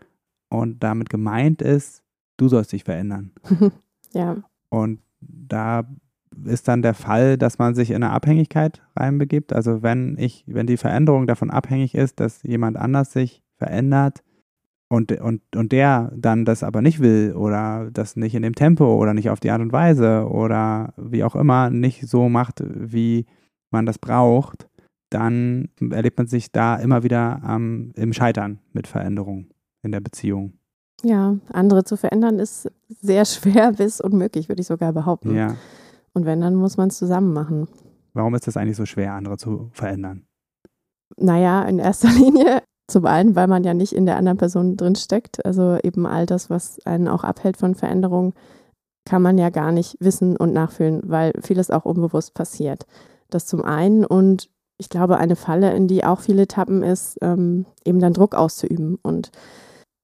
und 0.50 0.84
damit 0.84 1.10
gemeint 1.10 1.62
ist, 1.62 2.04
du 2.38 2.48
sollst 2.48 2.72
dich 2.74 2.84
verändern. 2.84 3.32
ja. 4.14 4.38
Und 4.70 5.00
da 5.20 5.88
ist 6.46 6.68
dann 6.68 6.82
der 6.82 6.94
Fall, 6.94 7.38
dass 7.38 7.60
man 7.60 7.76
sich 7.76 7.92
in 7.92 7.98
eine 7.98 8.12
Abhängigkeit 8.12 8.82
reinbegibt. 8.96 9.54
Also 9.54 9.82
wenn 9.84 10.18
ich, 10.18 10.44
wenn 10.48 10.68
die 10.68 10.78
Veränderung 10.78 11.28
davon 11.28 11.50
abhängig 11.50 11.96
ist, 11.96 12.20
dass 12.20 12.44
jemand 12.44 12.78
anders 12.78 13.14
sich 13.14 13.44
verändert 13.58 14.24
und, 14.90 15.12
und, 15.14 15.42
und 15.56 15.72
der 15.72 16.12
dann 16.16 16.46
das 16.46 16.64
aber 16.64 16.82
nicht 16.82 17.00
will 17.00 17.34
oder 17.34 17.90
das 17.92 18.16
nicht 18.16 18.36
in 18.36 18.44
dem 18.44 18.56
Tempo 18.56 18.96
oder 18.96 19.14
nicht 19.14 19.30
auf 19.30 19.40
die 19.40 19.52
Art 19.52 19.62
und 19.62 19.74
Weise 19.74 20.28
oder 20.30 20.94
wie 20.98 21.24
auch 21.24 21.36
immer 21.36 21.70
nicht 21.70 22.08
so 22.08 22.30
macht, 22.30 22.64
wie 22.66 23.26
man 23.72 23.86
das 23.86 23.98
braucht, 23.98 24.68
dann 25.10 25.70
erlebt 25.80 26.18
man 26.18 26.28
sich 26.28 26.52
da 26.52 26.76
immer 26.76 27.04
wieder 27.04 27.42
ähm, 27.48 27.92
im 27.96 28.14
Scheitern 28.14 28.60
mit 28.74 28.88
Veränderung. 28.88 29.48
in 29.84 29.92
der 29.92 30.02
Beziehung. 30.02 30.54
Ja, 31.04 31.38
andere 31.52 31.84
zu 31.84 31.96
verändern 31.96 32.40
ist 32.40 32.70
sehr 32.90 33.26
schwer 33.26 33.74
bis 33.74 34.02
unmöglich, 34.02 34.50
würde 34.50 34.62
ich 34.62 34.68
sogar 34.68 34.92
behaupten. 34.92 35.36
Ja. 35.36 35.56
Und 36.16 36.26
wenn, 36.26 36.42
dann 36.42 36.56
muss 36.56 36.78
man 36.78 36.88
es 36.88 36.98
zusammen 36.98 37.34
machen. 37.34 37.68
Warum 38.14 38.34
ist 38.34 38.48
es 38.48 38.58
eigentlich 38.58 38.78
so 38.78 38.86
schwer, 38.86 39.14
andere 39.14 39.38
zu 39.38 39.70
verändern? 39.74 40.26
Naja, 41.18 41.62
in 41.64 41.78
erster 41.78 42.10
Linie 42.18 42.64
zum 42.88 43.06
einen, 43.06 43.36
weil 43.36 43.48
man 43.48 43.64
ja 43.64 43.74
nicht 43.74 43.94
in 43.94 44.06
der 44.06 44.18
anderen 44.18 44.38
Person 44.38 44.78
drinsteckt. 44.78 45.46
Also 45.46 45.78
eben 45.84 46.08
all 46.08 46.26
das, 46.26 46.50
was 46.50 46.84
einen 46.86 47.08
auch 47.08 47.24
abhält 47.24 47.58
von 47.58 47.76
Veränderungen, 47.76 48.34
kann 49.06 49.22
man 49.22 49.38
ja 49.38 49.50
gar 49.50 49.72
nicht 49.72 49.98
wissen 50.00 50.36
und 50.36 50.54
nachfühlen, 50.54 51.02
weil 51.06 51.34
vieles 51.42 51.70
auch 51.70 51.86
unbewusst 51.86 52.34
passiert. 52.34 52.88
Das 53.30 53.46
zum 53.46 53.64
einen 53.64 54.06
und 54.06 54.50
ich 54.78 54.90
glaube, 54.90 55.18
eine 55.18 55.36
Falle, 55.36 55.74
in 55.74 55.88
die 55.88 56.04
auch 56.04 56.20
viele 56.20 56.48
tappen, 56.48 56.84
ist, 56.84 57.18
ähm, 57.22 57.66
eben 57.86 58.00
dann 58.00 58.14
Druck 58.14 58.36
auszuüben 58.36 58.98
und 59.04 59.32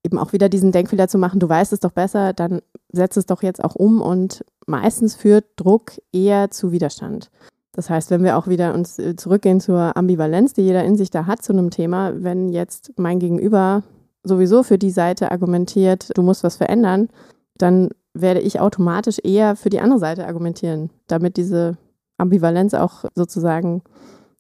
eben 0.05 0.17
auch 0.17 0.33
wieder 0.33 0.49
diesen 0.49 0.71
Denkfehler 0.71 1.07
zu 1.07 1.17
machen, 1.17 1.39
du 1.39 1.49
weißt 1.49 1.73
es 1.73 1.79
doch 1.79 1.91
besser, 1.91 2.33
dann 2.33 2.61
setz 2.91 3.17
es 3.17 3.25
doch 3.25 3.43
jetzt 3.43 3.63
auch 3.63 3.75
um 3.75 4.01
und 4.01 4.45
meistens 4.71 5.15
führt 5.15 5.45
Druck 5.57 5.91
eher 6.11 6.49
zu 6.49 6.71
Widerstand. 6.71 7.29
Das 7.73 7.89
heißt, 7.89 8.09
wenn 8.09 8.23
wir 8.23 8.37
auch 8.37 8.47
wieder 8.47 8.73
uns 8.73 8.97
äh, 8.99 9.15
zurückgehen 9.15 9.59
zur 9.61 9.95
Ambivalenz, 9.95 10.53
die 10.53 10.61
jeder 10.63 10.83
in 10.83 10.97
sich 10.97 11.09
da 11.09 11.25
hat 11.25 11.43
zu 11.43 11.53
einem 11.53 11.69
Thema, 11.69 12.11
wenn 12.23 12.49
jetzt 12.49 12.91
mein 12.97 13.19
Gegenüber 13.19 13.83
sowieso 14.23 14.63
für 14.63 14.77
die 14.77 14.91
Seite 14.91 15.31
argumentiert, 15.31 16.09
du 16.15 16.21
musst 16.21 16.43
was 16.43 16.55
verändern, 16.57 17.09
dann 17.57 17.89
werde 18.13 18.41
ich 18.41 18.59
automatisch 18.59 19.19
eher 19.23 19.55
für 19.55 19.69
die 19.69 19.79
andere 19.79 19.99
Seite 19.99 20.27
argumentieren, 20.27 20.89
damit 21.07 21.37
diese 21.37 21.77
Ambivalenz 22.17 22.73
auch 22.73 23.05
sozusagen 23.15 23.83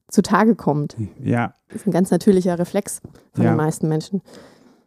zutage 0.09 0.55
kommt. 0.55 0.97
Ja. 1.23 1.53
Das 1.69 1.77
ist 1.81 1.87
ein 1.87 1.91
ganz 1.91 2.11
natürlicher 2.11 2.59
Reflex 2.59 3.01
von 3.33 3.43
Ja. 3.45 3.51
den 3.51 3.57
meisten 3.57 3.87
Menschen. 3.87 4.21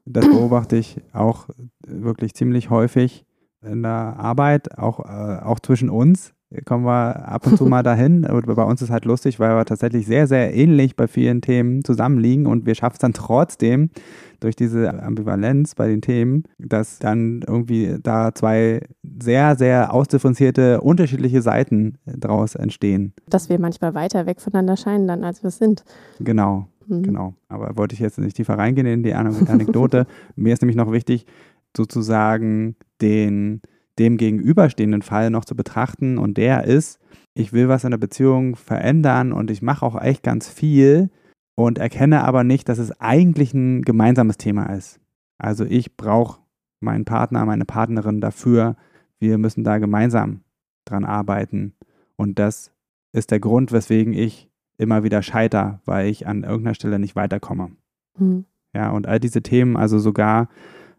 Das 0.04 0.26
beobachte 0.26 0.76
ich 0.76 1.00
auch 1.14 1.48
wirklich 1.86 2.34
ziemlich 2.34 2.68
häufig 2.68 3.24
in 3.64 3.82
der 3.82 3.90
Arbeit, 4.18 4.78
auch, 4.78 5.00
äh, 5.00 5.42
auch 5.42 5.60
zwischen 5.60 5.90
uns. 5.90 6.32
Kommen 6.66 6.84
wir 6.84 7.26
ab 7.28 7.46
und 7.48 7.56
zu 7.58 7.66
mal 7.66 7.82
dahin. 7.82 8.24
Und 8.24 8.46
bei 8.46 8.62
uns 8.62 8.80
ist 8.80 8.90
halt 8.90 9.04
lustig, 9.06 9.40
weil 9.40 9.56
wir 9.56 9.64
tatsächlich 9.64 10.06
sehr, 10.06 10.28
sehr 10.28 10.54
ähnlich 10.54 10.94
bei 10.94 11.08
vielen 11.08 11.40
Themen 11.40 11.82
zusammenliegen 11.82 12.46
und 12.46 12.64
wir 12.64 12.76
schaffen 12.76 12.94
es 12.94 12.98
dann 13.00 13.12
trotzdem 13.12 13.90
durch 14.38 14.54
diese 14.54 15.02
Ambivalenz 15.02 15.74
bei 15.74 15.88
den 15.88 16.00
Themen, 16.00 16.44
dass 16.58 16.98
dann 17.00 17.42
irgendwie 17.46 17.96
da 18.00 18.32
zwei 18.34 18.82
sehr, 19.20 19.56
sehr 19.56 19.92
ausdifferenzierte, 19.92 20.80
unterschiedliche 20.80 21.42
Seiten 21.42 21.98
daraus 22.04 22.54
entstehen. 22.54 23.14
Dass 23.28 23.48
wir 23.48 23.58
manchmal 23.58 23.94
weiter 23.94 24.26
weg 24.26 24.40
voneinander 24.40 24.76
scheinen 24.76 25.08
dann, 25.08 25.24
als 25.24 25.42
wir 25.42 25.48
es 25.48 25.58
sind. 25.58 25.82
Genau. 26.20 26.68
Mhm. 26.86 27.02
Genau. 27.02 27.34
Aber 27.48 27.76
wollte 27.76 27.94
ich 27.94 28.00
jetzt 28.00 28.18
nicht 28.18 28.36
tiefer 28.36 28.58
reingehen 28.58 28.86
in 28.86 29.02
die 29.02 29.14
Ane- 29.14 29.48
Anekdote. 29.48 30.06
Mir 30.36 30.52
ist 30.52 30.62
nämlich 30.62 30.76
noch 30.76 30.92
wichtig, 30.92 31.26
sozusagen 31.76 32.76
den 33.00 33.60
dem 33.98 34.16
gegenüberstehenden 34.16 35.02
Fall 35.02 35.30
noch 35.30 35.44
zu 35.44 35.54
betrachten. 35.54 36.18
Und 36.18 36.36
der 36.36 36.64
ist, 36.64 36.98
ich 37.34 37.52
will 37.52 37.68
was 37.68 37.84
in 37.84 37.90
der 37.90 37.98
Beziehung 37.98 38.56
verändern 38.56 39.32
und 39.32 39.50
ich 39.50 39.62
mache 39.62 39.84
auch 39.84 40.00
echt 40.00 40.22
ganz 40.22 40.48
viel 40.48 41.10
und 41.54 41.78
erkenne 41.78 42.24
aber 42.24 42.44
nicht, 42.44 42.68
dass 42.68 42.78
es 42.78 43.00
eigentlich 43.00 43.54
ein 43.54 43.82
gemeinsames 43.82 44.36
Thema 44.36 44.66
ist. 44.72 45.00
Also 45.38 45.64
ich 45.64 45.96
brauche 45.96 46.40
meinen 46.80 47.04
Partner, 47.04 47.44
meine 47.44 47.64
Partnerin 47.64 48.20
dafür. 48.20 48.76
Wir 49.18 49.38
müssen 49.38 49.64
da 49.64 49.78
gemeinsam 49.78 50.40
dran 50.84 51.04
arbeiten. 51.04 51.74
Und 52.16 52.38
das 52.38 52.72
ist 53.12 53.30
der 53.30 53.40
Grund, 53.40 53.72
weswegen 53.72 54.12
ich 54.12 54.50
immer 54.76 55.04
wieder 55.04 55.22
scheiter, 55.22 55.80
weil 55.84 56.08
ich 56.08 56.26
an 56.26 56.42
irgendeiner 56.42 56.74
Stelle 56.74 56.98
nicht 56.98 57.16
weiterkomme. 57.16 57.70
Mhm. 58.18 58.44
Ja, 58.74 58.90
und 58.90 59.06
all 59.06 59.20
diese 59.20 59.40
Themen, 59.40 59.76
also 59.76 59.98
sogar, 60.00 60.48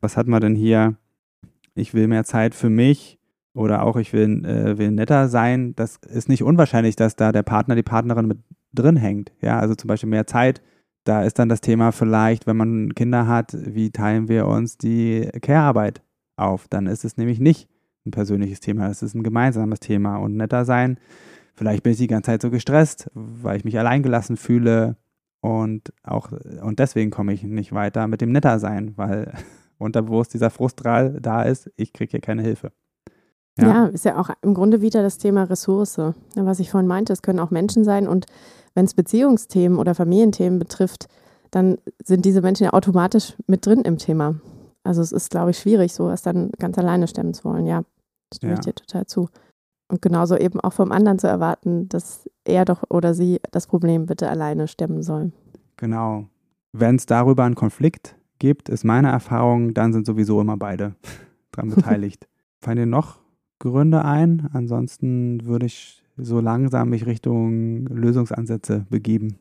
was 0.02 0.18
hat 0.18 0.28
man 0.28 0.42
denn 0.42 0.56
hier? 0.56 0.96
Ich 1.74 1.94
will 1.94 2.08
mehr 2.08 2.24
Zeit 2.24 2.56
für 2.56 2.70
mich 2.70 3.20
oder 3.54 3.84
auch 3.84 3.98
ich 3.98 4.14
will, 4.14 4.46
äh, 4.46 4.78
will 4.78 4.92
netter 4.92 5.28
sein. 5.30 5.76
Das 5.76 5.98
ist 5.98 6.30
nicht 6.30 6.44
unwahrscheinlich, 6.44 6.96
dass 6.96 7.16
da 7.16 7.32
der 7.32 7.44
Partner, 7.44 7.76
die 7.76 7.84
Partnerin 7.84 8.28
mit 8.28 8.40
drin 8.74 8.98
hängt. 8.98 9.32
Ja, 9.42 9.60
also 9.60 9.76
zum 9.76 9.88
Beispiel 9.88 10.10
mehr 10.10 10.28
Zeit. 10.28 10.62
Da 11.04 11.24
ist 11.24 11.38
dann 11.40 11.50
das 11.50 11.62
Thema 11.62 11.92
vielleicht, 11.92 12.48
wenn 12.48 12.58
man 12.58 12.96
Kinder 12.96 13.28
hat, 13.28 13.56
wie 13.56 13.92
teilen 13.92 14.28
wir 14.28 14.48
uns 14.48 14.78
die 14.78 15.30
Care-Arbeit 15.42 16.02
auf? 16.36 16.68
Dann 16.68 16.88
ist 16.88 17.06
es 17.06 17.18
nämlich 17.18 17.40
nicht 17.40 17.70
ein 18.06 18.12
persönliches 18.12 18.60
Thema, 18.60 18.88
das 18.88 19.04
ist 19.04 19.16
ein 19.16 19.24
gemeinsames 19.24 19.80
Thema. 19.80 20.18
Und 20.18 20.36
netter 20.36 20.66
sein, 20.66 21.00
vielleicht 21.54 21.84
bin 21.84 21.92
ich 21.92 22.00
die 22.00 22.08
ganze 22.08 22.32
Zeit 22.32 22.42
so 22.42 22.50
gestresst, 22.50 23.10
weil 23.14 23.58
ich 23.58 23.66
mich 23.66 23.78
alleingelassen 23.78 24.36
fühle, 24.36 24.98
und 25.46 25.94
auch, 26.02 26.32
und 26.32 26.80
deswegen 26.80 27.12
komme 27.12 27.32
ich 27.32 27.44
nicht 27.44 27.72
weiter 27.72 28.08
mit 28.08 28.20
dem 28.20 28.32
netter 28.32 28.58
sein, 28.58 28.94
weil 28.96 29.32
unterbewusst 29.78 30.34
dieser 30.34 30.50
Frustral 30.50 31.20
da 31.22 31.44
ist, 31.44 31.72
ich 31.76 31.94
kriege 31.94 32.12
hier 32.12 32.22
keine 32.22 32.42
Hilfe. 32.42 32.72
Ja. 33.58 33.86
ist 33.86 34.04
ja 34.04 34.20
auch 34.20 34.30
im 34.42 34.54
Grunde 34.54 34.82
wieder 34.82 35.02
das 35.02 35.18
Thema 35.18 35.44
Ressource. 35.44 35.96
Ja, 35.98 36.14
Was 36.36 36.60
ich 36.60 36.72
vorhin 36.72 36.88
meinte, 36.88 37.14
es 37.14 37.22
können 37.22 37.40
auch 37.40 37.52
Menschen 37.52 37.84
sein 37.86 38.08
und 38.08 38.26
wenn 38.74 38.86
es 38.86 38.94
Beziehungsthemen 38.94 39.78
oder 39.80 39.96
Familienthemen 39.96 40.60
betrifft, 40.60 41.08
dann 41.52 41.78
sind 42.04 42.26
diese 42.26 42.42
Menschen 42.42 42.66
ja 42.66 42.74
automatisch 42.74 43.36
mit 43.48 43.66
drin 43.66 43.82
im 43.82 43.98
Thema. 43.98 44.36
Also 44.84 45.02
es 45.02 45.14
ist, 45.14 45.30
glaube 45.32 45.52
ich, 45.52 45.58
schwierig, 45.60 45.94
sowas 45.94 46.22
dann 46.22 46.52
ganz 46.60 46.78
alleine 46.78 47.08
stemmen 47.08 47.34
zu 47.34 47.46
wollen. 47.46 47.66
Ja, 47.66 47.84
stimme 48.34 48.54
Ja. 48.54 48.60
ich 48.60 48.66
dir 48.66 48.76
total 48.76 49.06
zu. 49.06 49.30
Und 49.88 50.02
genauso 50.02 50.36
eben 50.36 50.60
auch 50.60 50.74
vom 50.74 50.92
anderen 50.92 51.20
zu 51.20 51.28
erwarten, 51.28 51.88
dass 51.88 52.30
er 52.44 52.66
doch 52.66 52.84
oder 52.90 53.14
sie 53.14 53.40
das 53.52 53.68
Problem 53.68 54.06
bitte 54.08 54.28
alleine 54.30 54.68
stemmen 54.68 55.02
soll. 55.02 55.32
Genau. 55.78 56.26
Wenn 56.74 56.96
es 56.98 57.06
darüber 57.06 57.46
einen 57.46 57.56
Konflikt 57.56 58.16
gibt, 58.40 58.70
ist 58.70 58.84
meine 58.84 59.10
Erfahrung, 59.10 59.74
dann 59.74 59.94
sind 59.94 60.06
sowieso 60.06 60.42
immer 60.42 60.58
beide 60.58 60.96
dran 61.52 61.70
beteiligt. 61.70 62.28
Fallen 62.60 62.78
dir 62.78 62.86
noch 62.86 63.20
Gründe 63.60 64.04
ein? 64.04 64.50
Ansonsten 64.54 65.46
würde 65.46 65.66
ich 65.66 66.04
so 66.18 66.40
langsam 66.40 66.90
mich 66.90 67.06
Richtung 67.06 67.88
Lösungsansätze 67.88 68.86
begeben. 68.90 69.40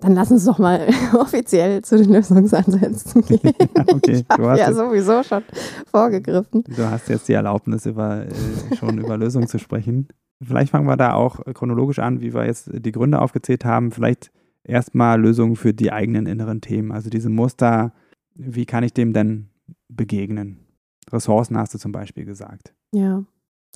Dann 0.00 0.14
lass 0.14 0.30
uns 0.30 0.44
doch 0.44 0.58
mal 0.58 0.88
offiziell 1.14 1.82
zu 1.82 1.96
den 1.96 2.12
Lösungsansätzen 2.12 3.22
gehen. 3.26 3.54
okay, 3.88 4.12
ich 4.12 4.28
du 4.28 4.34
habe 4.34 4.50
hast 4.50 4.60
ja 4.60 4.72
sowieso 4.72 5.22
schon 5.22 5.42
vorgegriffen. 5.90 6.64
Du 6.64 6.88
hast 6.88 7.08
jetzt 7.08 7.28
die 7.28 7.32
Erlaubnis, 7.32 7.86
über, 7.86 8.26
äh, 8.26 8.76
schon 8.76 8.98
über 8.98 9.16
Lösungen 9.16 9.48
zu 9.48 9.58
sprechen. 9.58 10.08
Vielleicht 10.40 10.70
fangen 10.70 10.86
wir 10.86 10.96
da 10.96 11.14
auch 11.14 11.40
chronologisch 11.52 11.98
an, 11.98 12.20
wie 12.20 12.32
wir 12.32 12.46
jetzt 12.46 12.70
die 12.72 12.92
Gründe 12.92 13.20
aufgezählt 13.20 13.64
haben. 13.64 13.90
Vielleicht 13.90 14.30
erstmal 14.62 15.20
Lösungen 15.20 15.56
für 15.56 15.74
die 15.74 15.90
eigenen 15.90 16.26
inneren 16.26 16.60
Themen. 16.60 16.92
Also 16.92 17.10
diese 17.10 17.28
Muster, 17.28 17.92
wie 18.38 18.64
kann 18.64 18.84
ich 18.84 18.94
dem 18.94 19.12
denn 19.12 19.50
begegnen? 19.88 20.64
Ressourcen 21.10 21.58
hast 21.58 21.74
du 21.74 21.78
zum 21.78 21.92
Beispiel 21.92 22.24
gesagt. 22.24 22.72
Ja, 22.92 23.24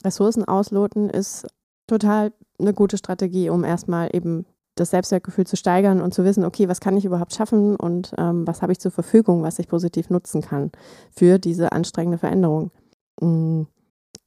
Ressourcen 0.05 0.45
ausloten 0.45 1.11
ist 1.11 1.47
total 1.87 2.33
eine 2.59 2.73
gute 2.73 2.97
Strategie, 2.97 3.51
um 3.51 3.65
erstmal 3.65 4.09
eben 4.15 4.47
das 4.77 4.91
Selbstwertgefühl 4.91 5.47
zu 5.47 5.57
steigern 5.57 6.01
und 6.01 6.15
zu 6.15 6.25
wissen, 6.25 6.45
okay, 6.45 6.69
was 6.69 6.81
kann 6.81 6.97
ich 6.97 7.05
überhaupt 7.05 7.35
schaffen 7.35 7.77
und 7.77 8.15
ähm, 8.17 8.47
was 8.47 8.63
habe 8.63 8.73
ich 8.73 8.79
zur 8.79 8.91
Verfügung, 8.91 9.43
was 9.43 9.59
ich 9.59 9.69
positiv 9.69 10.09
nutzen 10.09 10.41
kann 10.41 10.71
für 11.11 11.39
diese 11.39 11.73
anstrengende 11.73 12.19
Veränderung. 12.19 12.71
Mhm. 13.21 13.67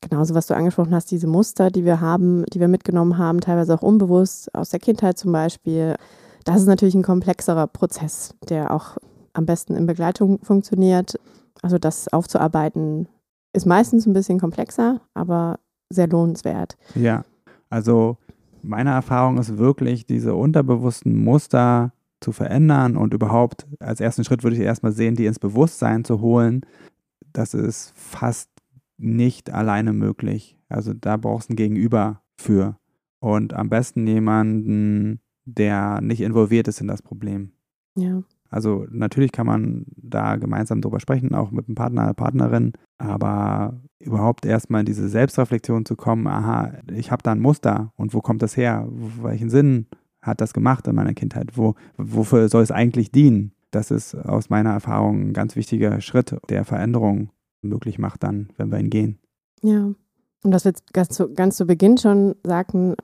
Genauso, 0.01 0.35
was 0.35 0.45
du 0.45 0.55
angesprochen 0.55 0.93
hast, 0.93 1.09
diese 1.09 1.25
Muster, 1.25 1.71
die 1.71 1.83
wir 1.83 1.99
haben, 1.99 2.45
die 2.53 2.59
wir 2.59 2.67
mitgenommen 2.67 3.17
haben, 3.17 3.41
teilweise 3.41 3.73
auch 3.73 3.81
unbewusst 3.81 4.53
aus 4.53 4.69
der 4.69 4.79
Kindheit 4.79 5.17
zum 5.17 5.31
Beispiel. 5.31 5.95
Das 6.43 6.57
ist 6.57 6.67
natürlich 6.67 6.93
ein 6.93 7.01
komplexerer 7.01 7.65
Prozess, 7.65 8.35
der 8.47 8.71
auch 8.71 8.97
am 9.35 9.45
besten 9.45 9.75
in 9.75 9.85
Begleitung 9.85 10.39
funktioniert. 10.43 11.19
Also 11.61 11.77
das 11.77 12.07
aufzuarbeiten 12.07 13.07
ist 13.53 13.65
meistens 13.65 14.05
ein 14.05 14.13
bisschen 14.13 14.39
komplexer, 14.39 15.01
aber 15.13 15.59
sehr 15.89 16.07
lohnenswert. 16.07 16.77
Ja, 16.95 17.23
also 17.69 18.17
meine 18.61 18.91
Erfahrung 18.91 19.37
ist 19.37 19.57
wirklich, 19.57 20.05
diese 20.05 20.35
unterbewussten 20.35 21.15
Muster 21.23 21.93
zu 22.21 22.31
verändern 22.31 22.97
und 22.97 23.13
überhaupt 23.13 23.67
als 23.79 23.99
ersten 23.99 24.23
Schritt 24.23 24.43
würde 24.43 24.55
ich 24.55 24.61
erstmal 24.61 24.91
sehen, 24.91 25.15
die 25.15 25.25
ins 25.25 25.39
Bewusstsein 25.39 26.03
zu 26.03 26.21
holen. 26.21 26.61
Das 27.33 27.53
ist 27.53 27.93
fast 27.95 28.49
nicht 28.97 29.51
alleine 29.51 29.93
möglich. 29.93 30.57
Also 30.69 30.93
da 30.93 31.17
brauchst 31.17 31.49
du 31.49 31.53
ein 31.53 31.57
Gegenüber 31.57 32.21
für. 32.37 32.77
Und 33.19 33.53
am 33.53 33.69
besten 33.69 34.07
jemanden, 34.07 35.19
der 35.45 36.01
nicht 36.01 36.21
involviert 36.21 36.67
ist 36.67 36.81
in 36.81 36.87
das 36.87 37.01
Problem. 37.01 37.51
Ja, 37.97 38.23
Also 38.55 38.85
natürlich 38.89 39.33
kann 39.33 39.47
man 39.47 39.85
da 39.97 40.37
gemeinsam 40.37 40.79
drüber 40.79 41.01
sprechen, 41.01 41.35
auch 41.35 41.51
mit 41.51 41.67
dem 41.67 41.75
Partner, 41.75 42.13
Partnerin, 42.13 42.71
aber 42.97 43.81
überhaupt 43.99 44.45
erstmal 44.45 44.79
in 44.79 44.85
diese 44.85 45.09
Selbstreflexion 45.09 45.83
zu 45.83 45.97
kommen, 45.97 46.25
aha, 46.25 46.71
ich 46.89 47.11
habe 47.11 47.21
da 47.21 47.33
ein 47.33 47.41
Muster 47.41 47.91
und 47.97 48.13
wo 48.13 48.21
kommt 48.21 48.41
das 48.41 48.55
her? 48.55 48.87
Welchen 49.21 49.49
Sinn 49.49 49.87
hat 50.21 50.39
das 50.39 50.53
gemacht 50.53 50.87
in 50.87 50.95
meiner 50.95 51.13
Kindheit? 51.13 51.57
Wo, 51.57 51.75
wofür 51.97 52.47
soll 52.47 52.63
es 52.63 52.71
eigentlich 52.71 53.11
dienen? 53.11 53.51
Das 53.71 53.91
ist 53.91 54.15
aus 54.15 54.49
meiner 54.49 54.71
Erfahrung 54.71 55.31
ein 55.31 55.33
ganz 55.33 55.57
wichtiger 55.57 55.99
Schritt, 55.99 56.37
der 56.49 56.63
Veränderung 56.63 57.31
möglich 57.61 57.99
macht 57.99 58.23
dann, 58.23 58.47
wenn 58.55 58.71
wir 58.71 58.79
ihn 58.79 58.89
gehen. 58.89 59.19
ja. 59.63 59.91
Und 60.43 60.53
was 60.53 60.63
wir 60.63 60.69
jetzt 60.69 60.93
ganz 60.93 61.09
zu, 61.09 61.33
ganz 61.33 61.57
zu 61.57 61.65
Beginn 61.65 61.97
schon 61.97 62.35
sagten, 62.43 62.95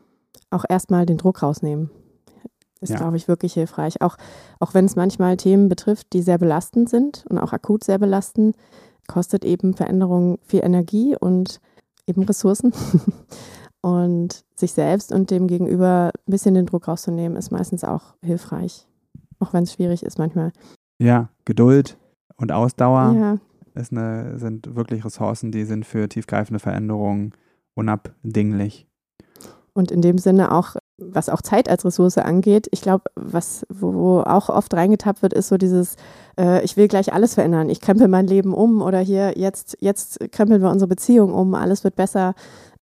auch 0.49 0.63
erstmal 0.69 1.05
den 1.05 1.17
Druck 1.17 1.43
rausnehmen. 1.43 1.89
Ist, 2.81 2.89
ja. 2.89 2.97
glaube 2.97 3.17
ich, 3.17 3.27
wirklich 3.27 3.53
hilfreich. 3.53 4.01
Auch, 4.01 4.17
auch 4.59 4.73
wenn 4.73 4.85
es 4.85 4.95
manchmal 4.95 5.37
Themen 5.37 5.69
betrifft, 5.69 6.13
die 6.13 6.21
sehr 6.21 6.37
belastend 6.37 6.89
sind 6.89 7.25
und 7.29 7.37
auch 7.37 7.53
akut 7.53 7.83
sehr 7.83 7.99
belastend, 7.99 8.55
kostet 9.07 9.45
eben 9.45 9.73
Veränderung 9.73 10.39
viel 10.43 10.63
Energie 10.63 11.15
und 11.19 11.61
eben 12.07 12.23
Ressourcen. 12.23 12.73
und 13.81 14.45
sich 14.55 14.73
selbst 14.73 15.11
und 15.11 15.31
dem 15.31 15.47
Gegenüber 15.47 16.11
ein 16.13 16.31
bisschen 16.31 16.53
den 16.53 16.67
Druck 16.67 16.87
rauszunehmen, 16.87 17.37
ist 17.37 17.51
meistens 17.51 17.83
auch 17.83 18.13
hilfreich. 18.23 18.87
Auch 19.39 19.53
wenn 19.53 19.63
es 19.63 19.73
schwierig 19.73 20.03
ist 20.03 20.19
manchmal. 20.19 20.51
Ja, 20.99 21.29
Geduld 21.45 21.97
und 22.37 22.51
Ausdauer 22.51 23.13
ja. 23.15 23.37
ist 23.73 23.91
eine, 23.91 24.37
sind 24.37 24.75
wirklich 24.75 25.03
Ressourcen, 25.03 25.51
die 25.51 25.65
sind 25.65 25.85
für 25.85 26.07
tiefgreifende 26.07 26.59
Veränderungen 26.59 27.33
unabdinglich. 27.73 28.87
Und 29.73 29.91
in 29.91 30.01
dem 30.01 30.17
Sinne 30.17 30.51
auch, 30.51 30.75
was 31.01 31.29
auch 31.29 31.41
Zeit 31.41 31.69
als 31.69 31.85
Ressource 31.85 32.17
angeht, 32.17 32.67
ich 32.71 32.81
glaube, 32.81 33.05
was 33.15 33.65
wo 33.69 34.21
auch 34.21 34.49
oft 34.49 34.73
reingetappt 34.73 35.21
wird, 35.21 35.33
ist 35.33 35.49
so 35.49 35.57
dieses, 35.57 35.95
äh, 36.39 36.63
ich 36.63 36.77
will 36.77 36.87
gleich 36.87 37.13
alles 37.13 37.33
verändern, 37.33 37.69
ich 37.69 37.81
krempel 37.81 38.07
mein 38.07 38.27
Leben 38.27 38.53
um 38.53 38.81
oder 38.81 38.99
hier 38.99 39.37
jetzt, 39.37 39.77
jetzt 39.79 40.19
krempeln 40.31 40.61
wir 40.61 40.69
unsere 40.69 40.87
Beziehung 40.87 41.33
um, 41.33 41.55
alles 41.55 41.83
wird 41.83 41.95
besser. 41.95 42.35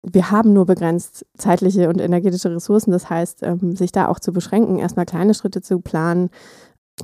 Wir 0.02 0.32
haben 0.32 0.54
nur 0.54 0.66
begrenzt 0.66 1.26
zeitliche 1.38 1.90
und 1.90 2.00
energetische 2.00 2.54
Ressourcen. 2.54 2.92
Das 2.92 3.10
heißt, 3.10 3.42
ähm, 3.42 3.76
sich 3.76 3.92
da 3.92 4.08
auch 4.08 4.20
zu 4.20 4.32
beschränken, 4.32 4.78
erstmal 4.78 5.06
kleine 5.06 5.34
Schritte 5.34 5.62
zu 5.62 5.80
planen, 5.80 6.30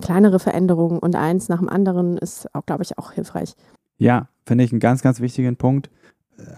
kleinere 0.01 0.39
Veränderungen 0.39 0.99
und 0.99 1.15
eins 1.15 1.49
nach 1.49 1.59
dem 1.59 1.69
anderen 1.69 2.17
ist 2.17 2.47
auch, 2.53 2.65
glaube 2.65 2.83
ich, 2.83 2.97
auch 2.97 3.11
hilfreich. 3.11 3.55
Ja, 3.97 4.29
finde 4.45 4.63
ich 4.63 4.71
einen 4.71 4.79
ganz, 4.79 5.01
ganz 5.01 5.19
wichtigen 5.19 5.57
Punkt. 5.57 5.89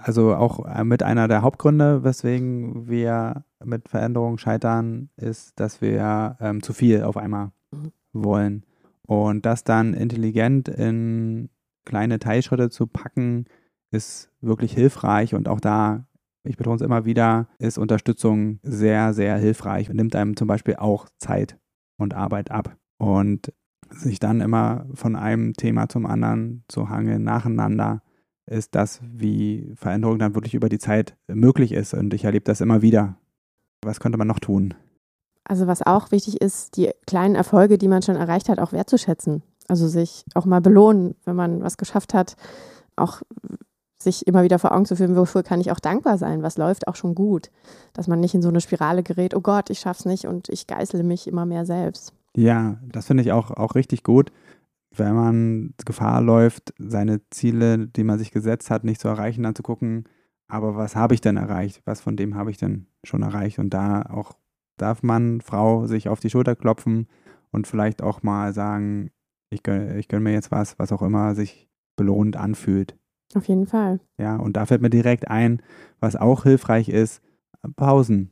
Also 0.04 0.36
auch 0.36 0.66
äh, 0.66 0.84
mit 0.84 1.04
einer 1.04 1.28
der 1.28 1.42
Hauptgründe, 1.42 2.04
weswegen 2.04 2.88
wir 2.88 3.46
mit 3.64 3.90
Veränderungen 3.90 4.38
scheitern, 4.38 5.10
ist, 5.16 5.60
dass 5.60 5.82
wir 5.82 6.38
ähm, 6.40 6.62
zu 6.62 6.74
viel 6.74 7.04
auf 7.04 7.18
einmal 7.18 7.52
mhm. 7.72 7.92
wollen. 8.14 8.66
Und 9.06 9.46
das 9.46 9.64
dann 9.64 9.94
intelligent 9.94 10.70
in 10.70 11.50
kleine 11.86 12.20
Teilschritte 12.20 12.70
zu 12.70 12.88
packen, 12.88 13.46
ist 13.92 14.32
wirklich 14.42 14.74
hilfreich. 14.74 15.36
Und 15.36 15.48
auch 15.48 15.60
da, 15.60 16.08
ich 16.44 16.58
betone 16.58 16.78
es 16.78 16.82
immer 16.82 17.06
wieder, 17.06 17.48
ist 17.60 17.78
Unterstützung 17.78 18.60
sehr, 18.64 19.14
sehr 19.14 19.38
hilfreich 19.38 19.90
und 19.90 19.98
nimmt 19.98 20.16
einem 20.16 20.36
zum 20.36 20.48
Beispiel 20.48 20.78
auch 20.78 21.08
Zeit 21.18 21.58
und 21.98 22.14
Arbeit 22.14 22.52
ab. 22.52 22.76
Und 22.98 23.54
sich 23.90 24.20
dann 24.20 24.42
immer 24.42 24.86
von 24.94 25.16
einem 25.16 25.54
Thema 25.54 25.88
zum 25.90 26.06
anderen 26.06 26.64
zu 26.68 26.90
hangeln, 26.90 27.24
nacheinander, 27.24 28.02
ist 28.46 28.76
das, 28.76 29.00
wie 29.04 29.74
Veränderung 29.76 30.20
dann 30.20 30.36
wirklich 30.36 30.54
über 30.54 30.70
die 30.70 30.80
Zeit 30.80 31.16
möglich 31.28 31.72
ist. 31.72 31.94
Und 31.94 32.14
ich 32.14 32.26
erlebe 32.26 32.46
das 32.46 32.62
immer 32.62 32.82
wieder. 32.82 33.16
Was 33.82 34.00
könnte 34.00 34.18
man 34.18 34.28
noch 34.28 34.40
tun? 34.40 34.74
Also 35.46 35.68
was 35.68 35.82
auch 35.82 36.12
wichtig 36.12 36.42
ist, 36.42 36.78
die 36.78 36.92
kleinen 37.06 37.36
Erfolge, 37.36 37.78
die 37.78 37.88
man 37.88 38.02
schon 38.02 38.16
erreicht 38.16 38.50
hat, 38.50 38.60
auch 38.60 38.72
wertzuschätzen. 38.72 39.44
Also 39.68 39.88
sich 39.88 40.26
auch 40.36 40.46
mal 40.46 40.62
belohnen, 40.62 41.16
wenn 41.26 41.36
man 41.36 41.62
was 41.62 41.78
geschafft 41.78 42.14
hat, 42.14 42.36
auch 42.96 43.22
sich 43.98 44.28
immer 44.28 44.44
wieder 44.44 44.60
vor 44.60 44.74
Augen 44.74 44.86
zu 44.86 44.96
führen, 44.96 45.16
wofür 45.16 45.44
kann 45.44 45.62
ich 45.62 45.72
auch 45.72 45.80
dankbar 45.80 46.18
sein, 46.18 46.44
was 46.44 46.58
läuft 46.58 46.88
auch 46.88 46.96
schon 46.96 47.16
gut. 47.16 47.50
Dass 47.94 48.08
man 48.08 48.20
nicht 48.20 48.36
in 48.36 48.42
so 48.42 48.50
eine 48.50 48.62
Spirale 48.62 49.04
gerät, 49.04 49.34
oh 49.34 49.42
Gott, 49.42 49.70
ich 49.70 49.80
schaff's 49.80 50.06
nicht 50.06 50.28
und 50.28 50.50
ich 50.50 50.68
geißle 50.68 51.04
mich 51.04 51.28
immer 51.28 51.46
mehr 51.46 51.66
selbst. 51.66 52.14
Ja, 52.36 52.78
das 52.92 53.08
finde 53.08 53.24
ich 53.24 53.32
auch, 53.32 53.52
auch 53.52 53.76
richtig 53.76 54.04
gut. 54.04 54.32
Wenn 54.96 55.16
man 55.16 55.74
Gefahr 55.86 56.22
läuft, 56.22 56.74
seine 56.78 57.22
Ziele, 57.30 57.88
die 57.88 58.04
man 58.04 58.20
sich 58.20 58.32
gesetzt 58.32 58.70
hat, 58.70 58.84
nicht 58.84 59.02
zu 59.02 59.08
erreichen, 59.08 59.44
dann 59.44 59.56
zu 59.56 59.64
gucken, 59.64 60.06
aber 60.48 60.76
was 60.76 60.96
habe 60.96 61.14
ich 61.14 61.22
denn 61.22 61.38
erreicht? 61.38 61.82
Was 61.86 62.02
von 62.02 62.16
dem 62.16 62.36
habe 62.36 62.52
ich 62.52 62.58
denn 62.58 62.88
schon 63.04 63.24
erreicht? 63.24 63.60
Und 63.60 63.72
da 63.72 64.04
auch 64.04 64.34
darf 64.78 65.02
man, 65.02 65.42
Frau, 65.42 65.88
sich 65.88 66.10
auf 66.10 66.20
die 66.20 66.30
Schulter 66.30 66.56
klopfen 66.56 67.08
und 67.52 67.68
vielleicht 67.68 68.02
auch 68.02 68.24
mal 68.24 68.54
sagen, 68.54 69.12
ich 69.50 69.64
gönne, 69.64 69.98
ich 69.98 70.08
gönne 70.08 70.24
mir 70.24 70.34
jetzt 70.34 70.52
was, 70.52 70.78
was 70.80 70.92
auch 70.92 71.02
immer 71.02 71.36
sich 71.36 71.70
belohnt 71.96 72.38
anfühlt. 72.38 72.98
Auf 73.36 73.48
jeden 73.48 73.66
Fall. 73.66 74.00
Ja, 74.18 74.36
und 74.36 74.58
da 74.58 74.66
fällt 74.66 74.82
mir 74.82 74.90
direkt 74.90 75.28
ein, 75.28 75.62
was 76.00 76.16
auch 76.16 76.44
hilfreich 76.44 76.90
ist, 76.90 77.22
Pausen 77.76 78.32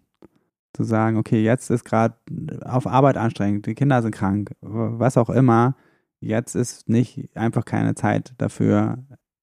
zu 0.73 0.83
sagen, 0.83 1.17
okay, 1.17 1.43
jetzt 1.43 1.69
ist 1.69 1.83
gerade 1.83 2.15
auf 2.63 2.87
Arbeit 2.87 3.17
anstrengend, 3.17 3.65
die 3.65 3.75
Kinder 3.75 4.01
sind 4.01 4.13
krank, 4.13 4.55
was 4.61 5.17
auch 5.17 5.29
immer. 5.29 5.75
Jetzt 6.21 6.55
ist 6.55 6.87
nicht 6.87 7.35
einfach 7.35 7.65
keine 7.65 7.95
Zeit 7.95 8.33
dafür. 8.37 8.99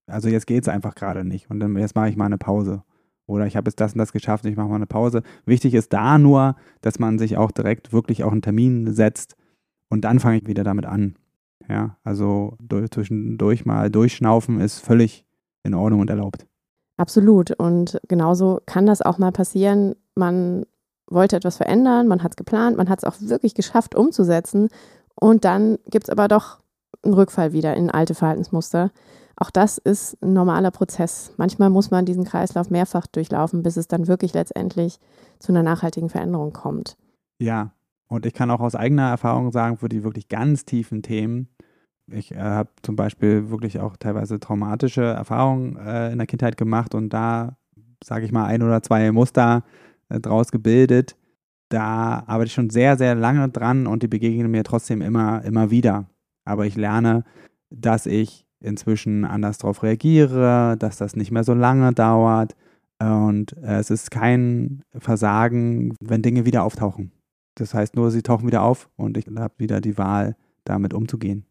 Also 0.07 0.29
jetzt 0.29 0.47
geht 0.47 0.63
es 0.63 0.69
einfach 0.69 0.95
gerade 0.95 1.25
nicht. 1.25 1.51
Und 1.51 1.61
dann 1.61 1.77
jetzt 1.77 1.97
mache 1.97 2.09
ich 2.09 2.17
mal 2.17 2.27
eine 2.27 2.39
Pause. 2.39 2.83
Oder 3.27 3.47
ich 3.47 3.57
habe 3.57 3.69
jetzt 3.69 3.81
das 3.81 3.93
und 3.93 3.99
das 3.99 4.13
geschafft, 4.13 4.47
ich 4.47 4.57
mache 4.57 4.69
mal 4.69 4.77
eine 4.77 4.87
Pause. 4.87 5.23
Wichtig 5.45 5.75
ist 5.75 5.93
da 5.93 6.17
nur, 6.17 6.57
dass 6.81 6.99
man 6.99 7.19
sich 7.19 7.37
auch 7.37 7.51
direkt 7.51 7.93
wirklich 7.93 8.25
auch 8.25 8.33
einen 8.33 8.41
Termin 8.41 8.95
setzt 8.95 9.37
und 9.91 10.03
dann 10.03 10.21
fange 10.21 10.39
ich 10.39 10.47
wieder 10.47 10.65
damit 10.65 10.87
an. 10.87 11.17
Ja, 11.69 11.99
also 12.05 12.57
durch, 12.59 12.91
zwischendurch 12.91 13.67
mal 13.67 13.91
durchschnaufen 13.91 14.61
ist 14.61 14.79
völlig 14.79 15.27
in 15.63 15.75
Ordnung 15.75 16.01
und 16.01 16.09
erlaubt. 16.09 16.47
Absolut. 16.97 17.51
Und 17.51 18.01
genauso 18.09 18.61
kann 18.65 18.87
das 18.87 19.03
auch 19.03 19.19
mal 19.19 19.33
passieren. 19.33 19.95
Man 20.15 20.65
wollte 21.07 21.37
etwas 21.37 21.59
verändern, 21.59 22.09
man 22.09 22.23
hat 22.23 22.33
es 22.33 22.37
geplant, 22.37 22.77
man 22.77 22.89
hat 22.89 23.01
es 23.01 23.05
auch 23.05 23.17
wirklich 23.21 23.55
geschafft 23.55 23.95
umzusetzen 23.95 24.69
und 25.15 25.45
dann 25.45 25.79
gibt 25.91 26.05
es 26.05 26.11
aber 26.11 26.29
doch 26.29 26.61
einen 27.05 27.15
Rückfall 27.15 27.53
wieder 27.53 27.75
in 27.75 27.91
alte 27.91 28.15
Verhaltensmuster. 28.15 28.91
Auch 29.37 29.51
das 29.51 29.79
ist 29.79 30.21
ein 30.23 30.33
normaler 30.33 30.71
Prozess. 30.71 31.33
Manchmal 31.37 31.71
muss 31.71 31.91
man 31.91 32.05
diesen 32.05 32.25
Kreislauf 32.25 32.71
mehrfach 32.71 33.07
durchlaufen, 33.07 33.63
bis 33.63 33.77
es 33.77 33.87
dann 33.87 34.09
wirklich 34.09 34.35
letztendlich 34.35 34.99
zu 35.39 35.53
einer 35.53 35.63
nachhaltigen 35.63 36.09
Veränderung 36.09 36.53
kommt. 36.53 36.97
Ja, 37.41 37.73
und 38.09 38.27
ich 38.27 38.35
kann 38.35 38.51
auch 38.51 38.61
aus 38.61 38.75
eigener 38.75 39.09
Erfahrung 39.09 39.53
sagen, 39.53 39.77
für 39.77 39.89
die 39.89 40.03
wirklich 40.03 40.29
ganz 40.29 40.65
tiefen 40.65 41.03
Themen, 41.03 41.49
ich 42.11 42.33
äh, 42.33 42.39
habe 42.39 42.71
zum 42.83 42.97
Beispiel 42.97 43.51
wirklich 43.51 43.81
auch 43.81 43.97
teilweise 43.97 44.41
traumatische 44.41 45.03
Erfahrungen 45.03 45.77
äh, 45.77 46.11
in 46.11 46.19
der 46.19 46.27
Kindheit 46.27 46.57
gemacht 46.57 46.95
und 46.95 47.11
da, 47.11 47.57
sage 48.03 48.25
ich 48.25 48.33
mal, 48.33 48.47
ein 48.47 48.63
oder 48.63 48.83
zwei 48.83 49.11
Muster 49.13 49.65
äh, 50.09 50.21
draus 50.21 50.51
gebildet. 50.51 51.17
Da 51.69 52.25
arbeite 52.27 52.47
ich 52.47 52.55
schon 52.55 52.71
sehr, 52.71 52.97
sehr 52.97 53.15
lange 53.15 53.49
dran 53.51 53.87
und 53.87 54.03
die 54.03 54.09
begegnen 54.09 54.51
mir 54.51 54.65
trotzdem 54.65 55.03
immer, 55.03 55.45
immer 55.45 55.71
wieder. 55.71 56.07
Aber 56.49 56.67
ich 56.67 56.77
lerne, 56.77 57.25
dass 57.71 58.07
ich 58.07 58.47
inzwischen 58.61 59.25
anders 59.25 59.59
darauf 59.59 59.83
reagiere, 59.83 60.77
dass 60.79 60.97
das 60.97 61.15
nicht 61.15 61.31
mehr 61.31 61.45
so 61.45 61.55
lange 61.55 61.93
dauert 61.93 62.57
und 63.01 63.57
äh, 63.59 63.79
es 63.79 63.91
ist 63.91 64.11
kein 64.11 64.83
Versagen, 64.97 65.95
wenn 66.01 66.23
Dinge 66.23 66.45
wieder 66.45 66.65
auftauchen. 66.65 67.13
Das 67.55 67.75
heißt 67.75 67.95
nur, 67.95 68.11
sie 68.11 68.23
tauchen 68.23 68.47
wieder 68.47 68.63
auf 68.63 68.89
und 68.97 69.17
ich 69.17 69.27
habe 69.37 69.55
wieder 69.59 69.81
die 69.81 69.99
Wahl, 69.99 70.37
damit 70.65 70.95
umzugehen. 70.95 71.45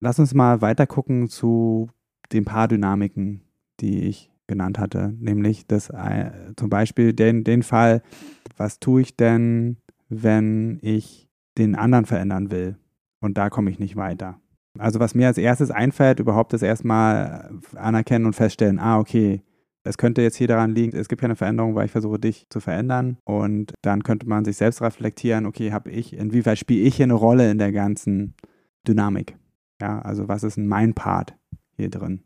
Lass 0.00 0.18
uns 0.18 0.34
mal 0.34 0.60
weiter 0.60 0.86
gucken 0.86 1.28
zu 1.28 1.88
den 2.32 2.44
paar 2.44 2.68
Dynamiken, 2.68 3.42
die 3.80 4.00
ich 4.04 4.30
genannt 4.46 4.78
hatte, 4.78 5.14
nämlich 5.18 5.66
das 5.66 5.90
äh, 5.90 6.30
zum 6.56 6.68
Beispiel 6.68 7.12
den, 7.12 7.44
den 7.44 7.62
Fall, 7.62 8.02
was 8.56 8.80
tue 8.80 9.02
ich 9.02 9.16
denn, 9.16 9.78
wenn 10.08 10.78
ich 10.82 11.28
den 11.56 11.74
anderen 11.76 12.04
verändern 12.04 12.50
will 12.50 12.76
und 13.20 13.38
da 13.38 13.48
komme 13.48 13.70
ich 13.70 13.78
nicht 13.78 13.96
weiter. 13.96 14.38
Also 14.78 15.00
was 15.00 15.14
mir 15.14 15.28
als 15.28 15.38
erstes 15.38 15.70
einfällt, 15.70 16.20
überhaupt 16.20 16.52
das 16.52 16.62
erstmal 16.62 17.50
anerkennen 17.76 18.26
und 18.26 18.34
feststellen, 18.34 18.78
ah, 18.78 18.98
okay, 18.98 19.42
es 19.84 19.98
könnte 19.98 20.22
jetzt 20.22 20.36
hier 20.36 20.48
daran 20.48 20.74
liegen, 20.74 20.96
es 20.96 21.08
gibt 21.08 21.20
keine 21.20 21.36
Veränderung, 21.36 21.74
weil 21.74 21.84
ich 21.84 21.92
versuche, 21.92 22.18
dich 22.18 22.46
zu 22.48 22.60
verändern. 22.60 23.18
Und 23.24 23.74
dann 23.82 24.02
könnte 24.02 24.26
man 24.26 24.44
sich 24.44 24.56
selbst 24.56 24.80
reflektieren, 24.80 25.46
okay, 25.46 25.72
habe 25.72 25.90
ich, 25.90 26.14
inwieweit 26.14 26.58
spiele 26.58 26.82
ich 26.82 26.96
hier 26.96 27.04
eine 27.04 27.14
Rolle 27.14 27.50
in 27.50 27.58
der 27.58 27.70
ganzen 27.70 28.34
Dynamik? 28.88 29.36
Ja, 29.80 30.00
also 30.00 30.26
was 30.26 30.42
ist 30.42 30.56
denn 30.56 30.66
mein 30.66 30.94
Part 30.94 31.34
hier 31.76 31.90
drin? 31.90 32.22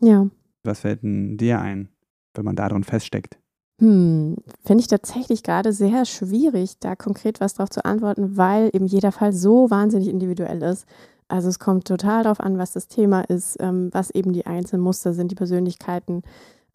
Ja. 0.00 0.28
Was 0.64 0.80
fällt 0.80 1.02
denn 1.02 1.36
dir 1.36 1.60
ein, 1.60 1.88
wenn 2.34 2.44
man 2.44 2.56
darin 2.56 2.84
feststeckt? 2.84 3.38
Hm, 3.80 4.36
finde 4.64 4.80
ich 4.80 4.86
tatsächlich 4.86 5.42
gerade 5.42 5.72
sehr 5.72 6.04
schwierig, 6.04 6.78
da 6.78 6.94
konkret 6.94 7.40
was 7.40 7.54
drauf 7.54 7.68
zu 7.68 7.84
antworten, 7.84 8.36
weil 8.36 8.70
eben 8.72 8.86
jeder 8.86 9.12
Fall 9.12 9.32
so 9.32 9.70
wahnsinnig 9.70 10.08
individuell 10.08 10.62
ist. 10.62 10.86
Also 11.32 11.48
es 11.48 11.58
kommt 11.58 11.88
total 11.88 12.24
darauf 12.24 12.40
an, 12.40 12.58
was 12.58 12.72
das 12.72 12.88
Thema 12.88 13.22
ist, 13.22 13.56
ähm, 13.58 13.88
was 13.90 14.10
eben 14.10 14.34
die 14.34 14.44
einzelnen 14.44 14.82
Muster 14.82 15.14
sind, 15.14 15.30
die 15.30 15.34
Persönlichkeiten. 15.34 16.24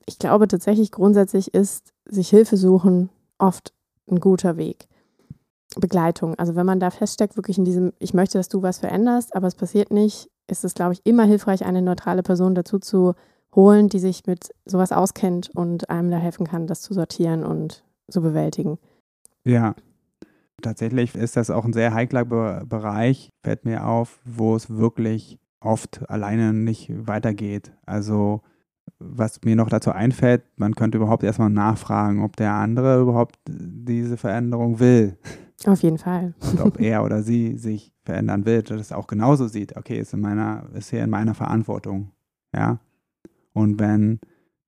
Ich 0.07 0.17
glaube 0.17 0.47
tatsächlich 0.47 0.91
grundsätzlich 0.91 1.53
ist 1.53 1.93
sich 2.05 2.29
Hilfe 2.29 2.57
suchen 2.57 3.11
oft 3.37 3.71
ein 4.09 4.19
guter 4.19 4.57
Weg. 4.57 4.87
Begleitung. 5.75 6.33
Also 6.39 6.55
wenn 6.55 6.65
man 6.65 6.79
da 6.79 6.89
feststeckt, 6.89 7.37
wirklich 7.37 7.59
in 7.59 7.65
diesem, 7.65 7.93
ich 7.99 8.15
möchte, 8.15 8.39
dass 8.39 8.49
du 8.49 8.63
was 8.63 8.79
veränderst, 8.79 9.35
aber 9.35 9.45
es 9.45 9.53
passiert 9.53 9.91
nicht, 9.91 10.27
ist 10.47 10.65
es, 10.65 10.73
glaube 10.73 10.93
ich, 10.93 11.05
immer 11.05 11.25
hilfreich, 11.25 11.63
eine 11.63 11.83
neutrale 11.83 12.23
Person 12.23 12.55
dazu 12.55 12.79
zu 12.79 13.13
holen, 13.53 13.89
die 13.89 13.99
sich 13.99 14.25
mit 14.25 14.49
sowas 14.65 14.91
auskennt 14.91 15.51
und 15.53 15.91
einem 15.91 16.09
da 16.09 16.17
helfen 16.17 16.47
kann, 16.47 16.65
das 16.65 16.81
zu 16.81 16.95
sortieren 16.95 17.43
und 17.43 17.83
zu 18.09 18.21
bewältigen. 18.23 18.79
Ja, 19.43 19.75
tatsächlich 20.61 21.15
ist 21.15 21.37
das 21.37 21.49
auch 21.49 21.65
ein 21.65 21.73
sehr 21.73 21.93
heikler 21.93 22.25
Be 22.25 22.63
Bereich, 22.67 23.29
fällt 23.43 23.65
mir 23.65 23.85
auf, 23.85 24.19
wo 24.25 24.55
es 24.55 24.69
wirklich 24.69 25.39
oft 25.59 26.09
alleine 26.09 26.53
nicht 26.53 26.91
weitergeht. 27.07 27.71
Also 27.85 28.41
was 28.99 29.41
mir 29.43 29.55
noch 29.55 29.69
dazu 29.69 29.91
einfällt, 29.91 30.43
man 30.55 30.75
könnte 30.75 30.97
überhaupt 30.97 31.23
erstmal 31.23 31.49
nachfragen, 31.49 32.23
ob 32.23 32.35
der 32.35 32.53
andere 32.53 33.01
überhaupt 33.01 33.37
diese 33.47 34.17
Veränderung 34.17 34.79
will. 34.79 35.17
Auf 35.65 35.81
jeden 35.81 35.97
Fall. 35.97 36.33
Und 36.51 36.61
ob 36.61 36.79
er 36.79 37.03
oder 37.03 37.23
sie 37.23 37.57
sich 37.57 37.91
verändern 38.03 38.45
will, 38.45 38.61
dass 38.61 38.79
es 38.79 38.91
auch 38.91 39.07
genauso 39.07 39.47
sieht, 39.47 39.75
okay, 39.75 39.99
ist 39.99 40.13
in 40.13 40.21
meiner, 40.21 40.67
ist 40.73 40.89
hier 40.89 41.03
in 41.03 41.09
meiner 41.09 41.33
Verantwortung. 41.33 42.11
Ja. 42.55 42.79
Und 43.53 43.79
wenn, 43.79 44.19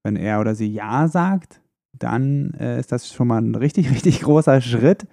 wenn 0.04 0.16
er 0.16 0.40
oder 0.40 0.56
sie 0.56 0.68
Ja 0.68 1.08
sagt, 1.08 1.62
dann 1.98 2.54
äh, 2.56 2.80
ist 2.80 2.92
das 2.92 3.12
schon 3.12 3.28
mal 3.28 3.42
ein 3.42 3.56
richtig, 3.56 3.92
richtig 3.92 4.22
großer 4.22 4.62
Schritt. 4.62 5.08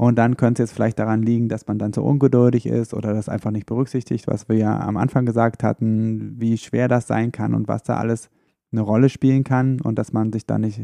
Und 0.00 0.16
dann 0.16 0.36
könnte 0.36 0.62
es 0.62 0.70
jetzt 0.70 0.76
vielleicht 0.76 1.00
daran 1.00 1.22
liegen, 1.22 1.48
dass 1.48 1.66
man 1.66 1.78
dann 1.78 1.92
zu 1.92 2.04
ungeduldig 2.04 2.66
ist 2.66 2.94
oder 2.94 3.12
das 3.12 3.28
einfach 3.28 3.50
nicht 3.50 3.66
berücksichtigt, 3.66 4.28
was 4.28 4.48
wir 4.48 4.56
ja 4.56 4.78
am 4.78 4.96
Anfang 4.96 5.26
gesagt 5.26 5.64
hatten, 5.64 6.36
wie 6.38 6.56
schwer 6.56 6.86
das 6.86 7.08
sein 7.08 7.32
kann 7.32 7.52
und 7.52 7.66
was 7.66 7.82
da 7.82 7.96
alles 7.96 8.30
eine 8.70 8.82
Rolle 8.82 9.08
spielen 9.08 9.42
kann 9.42 9.80
und 9.80 9.98
dass 9.98 10.12
man 10.12 10.32
sich 10.32 10.46
da 10.46 10.56
nicht 10.56 10.80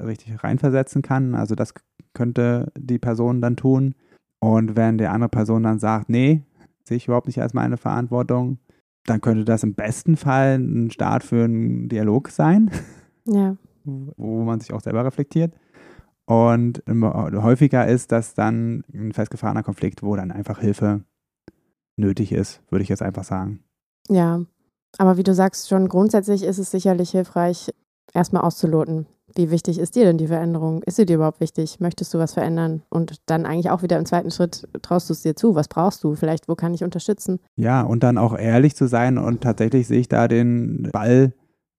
richtig 0.00 0.42
reinversetzen 0.42 1.02
kann. 1.02 1.34
Also 1.34 1.54
das 1.54 1.74
könnte 2.14 2.72
die 2.78 2.98
Person 2.98 3.42
dann 3.42 3.56
tun. 3.56 3.94
Und 4.40 4.76
wenn 4.76 4.96
die 4.96 5.08
andere 5.08 5.28
Person 5.28 5.64
dann 5.64 5.78
sagt, 5.78 6.08
nee, 6.08 6.42
sehe 6.84 6.96
ich 6.96 7.06
überhaupt 7.06 7.26
nicht 7.26 7.42
als 7.42 7.52
meine 7.52 7.76
Verantwortung, 7.76 8.58
dann 9.04 9.20
könnte 9.20 9.44
das 9.44 9.62
im 9.62 9.74
besten 9.74 10.16
Fall 10.16 10.58
ein 10.58 10.90
Start 10.90 11.22
für 11.22 11.44
einen 11.44 11.90
Dialog 11.90 12.30
sein. 12.30 12.70
Ja. 13.26 13.56
Wo 13.84 14.42
man 14.42 14.60
sich 14.60 14.72
auch 14.72 14.80
selber 14.80 15.04
reflektiert. 15.04 15.54
Und 16.26 16.82
häufiger 16.88 17.86
ist 17.86 18.12
das 18.12 18.34
dann 18.34 18.84
ein 18.92 19.12
festgefahrener 19.12 19.62
Konflikt, 19.62 20.02
wo 20.02 20.16
dann 20.16 20.32
einfach 20.32 20.60
Hilfe 20.60 21.02
nötig 21.96 22.32
ist, 22.32 22.62
würde 22.70 22.82
ich 22.82 22.88
jetzt 22.88 23.02
einfach 23.02 23.24
sagen. 23.24 23.60
Ja, 24.08 24.40
aber 24.98 25.16
wie 25.16 25.22
du 25.22 25.34
sagst, 25.34 25.68
schon 25.68 25.88
grundsätzlich 25.88 26.42
ist 26.42 26.58
es 26.58 26.70
sicherlich 26.70 27.10
hilfreich, 27.10 27.72
erstmal 28.12 28.42
auszuloten. 28.42 29.06
Wie 29.34 29.50
wichtig 29.50 29.78
ist 29.78 29.96
dir 29.96 30.04
denn 30.04 30.18
die 30.18 30.28
Veränderung? 30.28 30.82
Ist 30.84 30.96
sie 30.96 31.06
dir 31.06 31.16
überhaupt 31.16 31.40
wichtig? 31.40 31.80
Möchtest 31.80 32.14
du 32.14 32.18
was 32.18 32.34
verändern? 32.34 32.82
Und 32.88 33.16
dann 33.26 33.46
eigentlich 33.46 33.70
auch 33.70 33.82
wieder 33.82 33.98
im 33.98 34.06
zweiten 34.06 34.30
Schritt 34.30 34.68
traust 34.82 35.08
du 35.08 35.12
es 35.12 35.22
dir 35.22 35.34
zu. 35.34 35.54
Was 35.56 35.66
brauchst 35.66 36.04
du? 36.04 36.14
Vielleicht, 36.14 36.48
wo 36.48 36.54
kann 36.54 36.74
ich 36.74 36.84
unterstützen? 36.84 37.40
Ja, 37.56 37.82
und 37.82 38.04
dann 38.04 38.18
auch 38.18 38.36
ehrlich 38.38 38.76
zu 38.76 38.86
sein 38.86 39.18
und 39.18 39.40
tatsächlich 39.40 39.88
sehe 39.88 40.00
ich 40.00 40.08
da 40.08 40.28
den 40.28 40.90
Ball 40.92 41.32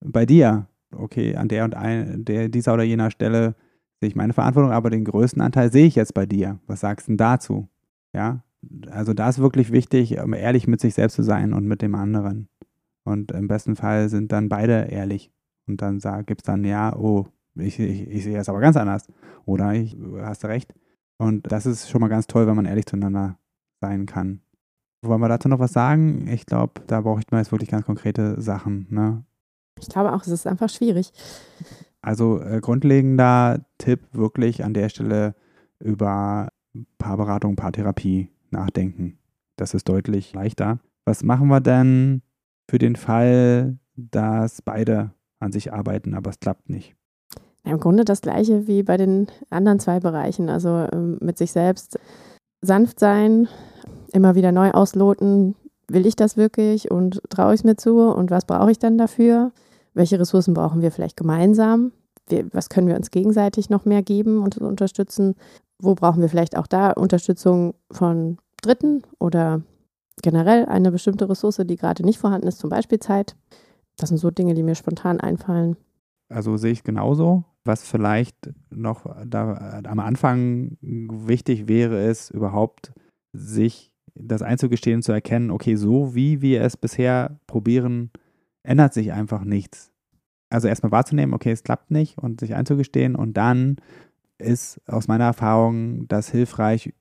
bei 0.04 0.26
dir. 0.26 0.68
Okay, 0.94 1.36
an 1.36 1.48
der 1.48 1.64
und 1.64 1.76
ein, 1.76 2.26
der, 2.26 2.50
dieser 2.50 2.74
oder 2.74 2.84
jener 2.84 3.12
Stelle 3.12 3.56
ich 4.06 4.16
meine 4.16 4.34
Verantwortung, 4.34 4.72
aber 4.72 4.90
den 4.90 5.06
größten 5.06 5.42
Anteil 5.42 5.72
sehe 5.72 5.88
ich 5.88 5.96
jetzt 5.96 6.14
bei 6.14 6.26
dir. 6.26 6.60
Was 6.68 6.82
sagst 6.82 7.08
du 7.08 7.12
denn 7.12 7.18
dazu? 7.18 7.68
Ja, 8.14 8.44
also 8.90 9.14
da 9.14 9.30
ist 9.30 9.40
wirklich 9.40 9.72
wichtig, 9.72 10.14
ehrlich 10.14 10.68
mit 10.68 10.80
sich 10.80 10.94
selbst 10.94 11.16
zu 11.16 11.24
sein 11.24 11.54
und 11.54 11.66
mit 11.66 11.82
dem 11.82 11.96
anderen. 11.96 12.48
Und 13.04 13.32
im 13.32 13.48
besten 13.48 13.76
Fall 13.76 14.10
sind 14.10 14.32
dann 14.32 14.50
beide 14.50 14.86
ehrlich. 14.86 15.32
Und 15.68 15.82
dann 15.82 16.00
gibt 16.26 16.42
es 16.42 16.46
dann, 16.46 16.64
ja, 16.64 16.96
oh, 16.96 17.28
ich, 17.56 17.80
ich, 17.80 18.08
ich 18.08 18.24
sehe 18.24 18.38
es 18.38 18.50
aber 18.50 18.60
ganz 18.60 18.78
anders. 18.78 19.08
Oder 19.46 19.74
ich 19.74 19.96
hast 20.22 20.44
du 20.44 20.48
recht. 20.48 20.74
Und 21.18 21.52
das 21.52 21.66
ist 21.66 21.90
schon 21.90 22.02
mal 22.02 22.08
ganz 22.08 22.28
toll, 22.28 22.48
wenn 22.48 22.56
man 22.56 22.66
ehrlich 22.66 22.86
zueinander 22.86 23.38
sein 23.80 24.06
kann. 24.06 24.42
Wollen 25.02 25.22
wir 25.22 25.30
dazu 25.30 25.48
noch 25.48 25.60
was 25.60 25.74
sagen? 25.74 26.28
Ich 26.28 26.46
glaube, 26.46 26.82
da 26.88 27.02
brauche 27.02 27.20
ich 27.20 27.32
mal 27.32 27.38
jetzt 27.38 27.52
wirklich 27.52 27.70
ganz 27.70 27.86
konkrete 27.86 28.42
Sachen. 28.42 28.88
Ne? 28.90 29.24
Ich 29.80 29.88
glaube 29.88 30.14
auch, 30.14 30.22
es 30.22 30.28
ist 30.28 30.48
einfach 30.48 30.70
schwierig. 30.70 31.14
Also 32.06 32.40
äh, 32.40 32.62
grundlegender 32.62 33.66
Tipp 33.80 34.02
wirklich 34.12 34.64
an 34.64 34.76
der 34.76 34.90
Stelle 34.90 35.34
über 35.80 36.50
Paarberatung, 37.00 37.56
Paartherapie 37.56 38.30
nachdenken. 38.52 39.18
Das 39.56 39.74
ist 39.74 39.90
deutlich 39.90 40.32
leichter. 40.32 40.78
Was 41.06 41.24
machen 41.24 41.48
wir 41.48 41.62
denn 41.62 42.22
für 42.70 42.78
den 42.78 42.96
Fall, 42.96 43.80
dass 43.96 44.62
beide 44.62 45.14
an 45.40 45.52
sich 45.52 45.74
arbeiten, 45.74 46.14
aber 46.14 46.30
es 46.30 46.40
klappt 46.40 46.70
nicht? 46.70 46.96
Im 47.64 47.80
Grunde 47.80 48.06
das 48.06 48.22
gleiche 48.22 48.68
wie 48.68 48.84
bei 48.84 48.98
den 48.98 49.26
anderen 49.50 49.80
zwei 49.80 50.00
Bereichen. 50.00 50.48
Also 50.48 50.88
ähm, 50.94 51.18
mit 51.22 51.40
sich 51.40 51.52
selbst 51.52 51.98
sanft 52.62 53.00
sein, 53.00 53.48
immer 54.14 54.36
wieder 54.36 54.52
neu 54.52 54.70
ausloten. 54.70 55.56
Will 55.88 56.06
ich 56.06 56.16
das 56.16 56.38
wirklich 56.38 56.92
und 56.92 57.20
traue 57.32 57.56
ich 57.56 57.62
es 57.62 57.64
mir 57.64 57.78
zu 57.78 58.00
und 58.00 58.30
was 58.30 58.46
brauche 58.46 58.70
ich 58.70 58.78
dann 58.78 59.00
dafür? 59.00 59.52
Welche 59.96 60.20
Ressourcen 60.20 60.54
brauchen 60.54 60.82
wir 60.82 60.92
vielleicht 60.92 61.18
gemeinsam, 61.18 61.92
wir, 62.28 62.48
was 62.54 62.70
können 62.70 62.88
wir 62.88 62.96
uns 62.96 63.12
gegenseitig 63.12 63.70
noch 63.70 63.86
mehr 63.86 64.04
geben 64.04 64.44
und 64.44 64.58
unterstützen, 64.58 65.36
wo 65.80 65.96
brauchen 65.96 66.22
wir 66.22 66.30
vielleicht 66.30 66.58
auch 66.58 66.68
da 66.68 66.92
Unterstützung 66.92 67.74
von 67.92 68.38
Dritten 68.62 69.04
oder 69.20 69.62
generell 70.22 70.66
eine 70.66 70.92
bestimmte 70.92 71.30
Ressource, 71.30 71.62
die 71.66 71.76
gerade 71.76 72.04
nicht 72.04 72.20
vorhanden 72.20 72.48
ist, 72.48 72.60
zum 72.60 72.70
Beispiel 72.70 73.00
Zeit. 73.00 73.36
Das 73.98 74.10
sind 74.10 74.18
so 74.18 74.32
Dinge, 74.32 74.54
die 74.54 74.64
mir 74.64 74.76
spontan 74.76 75.20
einfallen. 75.20 75.78
Also 76.30 76.58
sehe 76.58 76.72
ich 76.72 76.84
genauso. 76.84 77.44
Was 77.64 77.84
vielleicht 77.84 78.36
noch 78.70 79.06
da, 79.26 79.82
am 79.86 80.00
Anfang 80.00 80.78
wichtig 80.82 81.68
wäre, 81.68 82.06
ist 82.06 82.30
überhaupt 82.32 82.94
sich 83.34 83.92
das 84.14 84.42
einzugestehen, 84.42 85.02
zu 85.02 85.12
erkennen, 85.12 85.52
okay, 85.52 85.76
so 85.76 86.16
wie 86.16 86.42
wir 86.42 86.62
es 86.62 86.78
bisher 86.78 87.40
probieren, 87.48 88.12
ändert 88.66 88.94
sich 88.94 89.14
einfach 89.14 89.44
nichts. 89.44 89.92
Also 90.50 90.68
erstmal 90.68 90.92
wahrzunehmen, 90.92 91.34
okay, 91.34 91.52
es 91.52 91.64
klappt 91.64 91.92
nicht 91.92 92.18
und 92.18 92.40
sich 92.40 92.56
einzugestehen 92.56 93.16
und 93.16 93.36
dann 93.36 93.78
ist 94.38 94.82
aus 94.88 95.08
meiner 95.08 95.26
Erfahrung 95.26 96.08
das 96.08 96.30
hilfreich, 96.30 96.94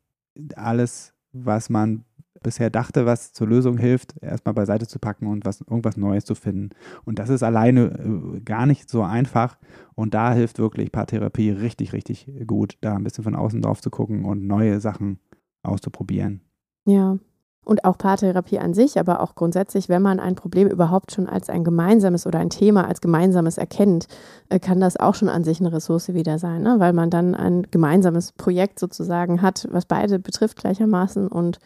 alles, 0.57 1.14
was 1.33 1.68
man 1.70 2.05
bisher 2.42 2.70
dachte, 2.70 3.07
was 3.07 3.33
zur 3.33 3.48
Lösung 3.48 3.79
hilft, 3.79 4.14
erstmal 4.20 4.55
beiseite 4.55 4.87
zu 4.87 4.98
packen 4.98 5.27
und 5.27 5.44
was, 5.44 5.62
irgendwas 5.62 5.96
Neues 5.96 6.24
zu 6.24 6.35
finden. 6.35 6.70
Und 7.05 7.18
das 7.18 7.31
ist 7.31 7.42
alleine 7.42 7.87
äh, 7.87 8.40
gar 8.40 8.66
nicht 8.66 8.88
so 8.88 9.03
einfach. 9.03 9.59
Und 9.94 10.14
da 10.14 10.33
hilft 10.33 10.59
wirklich 10.59 10.92
Paartherapie 10.92 11.50
richtig, 11.50 11.92
richtig 11.92 12.31
gut, 12.46 12.77
da 12.83 12.94
ein 12.94 13.05
bisschen 13.05 13.24
von 13.24 13.35
außen 13.35 13.62
drauf 13.62 13.81
zu 13.81 13.90
gucken 13.90 14.24
und 14.24 14.46
neue 14.46 14.79
Sachen 14.81 15.18
auszuprobieren. 15.62 16.42
Ja, 16.87 17.18
und 17.64 17.85
auch 17.85 17.98
Paartherapie 17.98 18.59
an 18.59 18.74
sich, 18.74 18.98
aber 18.98 19.20
auch 19.20 19.35
grundsätzlich, 19.35 19.88
wenn 19.88 20.03
man 20.03 20.20
ein 20.20 20.35
Problem 20.35 20.68
überhaupt 20.68 21.12
schon 21.12 21.27
als 21.29 21.48
ein 21.48 21.64
gemeinsames 21.64 22.27
oder 22.27 22.38
ein 22.38 22.50
Thema 22.50 22.87
als 22.87 23.00
gemeinsames 23.00 23.59
erkennt, 23.59 24.07
äh, 24.48 24.59
kann 24.59 24.81
das 24.81 24.96
auch 24.96 25.14
schon 25.14 25.29
an 25.29 25.44
sich 25.44 25.61
eine 25.61 25.72
Ressource 25.72 26.12
wieder 26.12 26.38
sein, 26.38 26.62
ne? 26.62 26.77
weil 26.79 26.92
man 26.92 27.11
dann 27.11 27.35
ein 27.35 27.66
gemeinsames 27.70 28.33
Projekt 28.33 28.79
sozusagen 28.79 29.42
hat, 29.42 29.66
was 29.70 29.87
beide 29.87 30.18
betrifft 30.18 30.59
gleichermaßen 30.59 31.29
und 31.29 31.59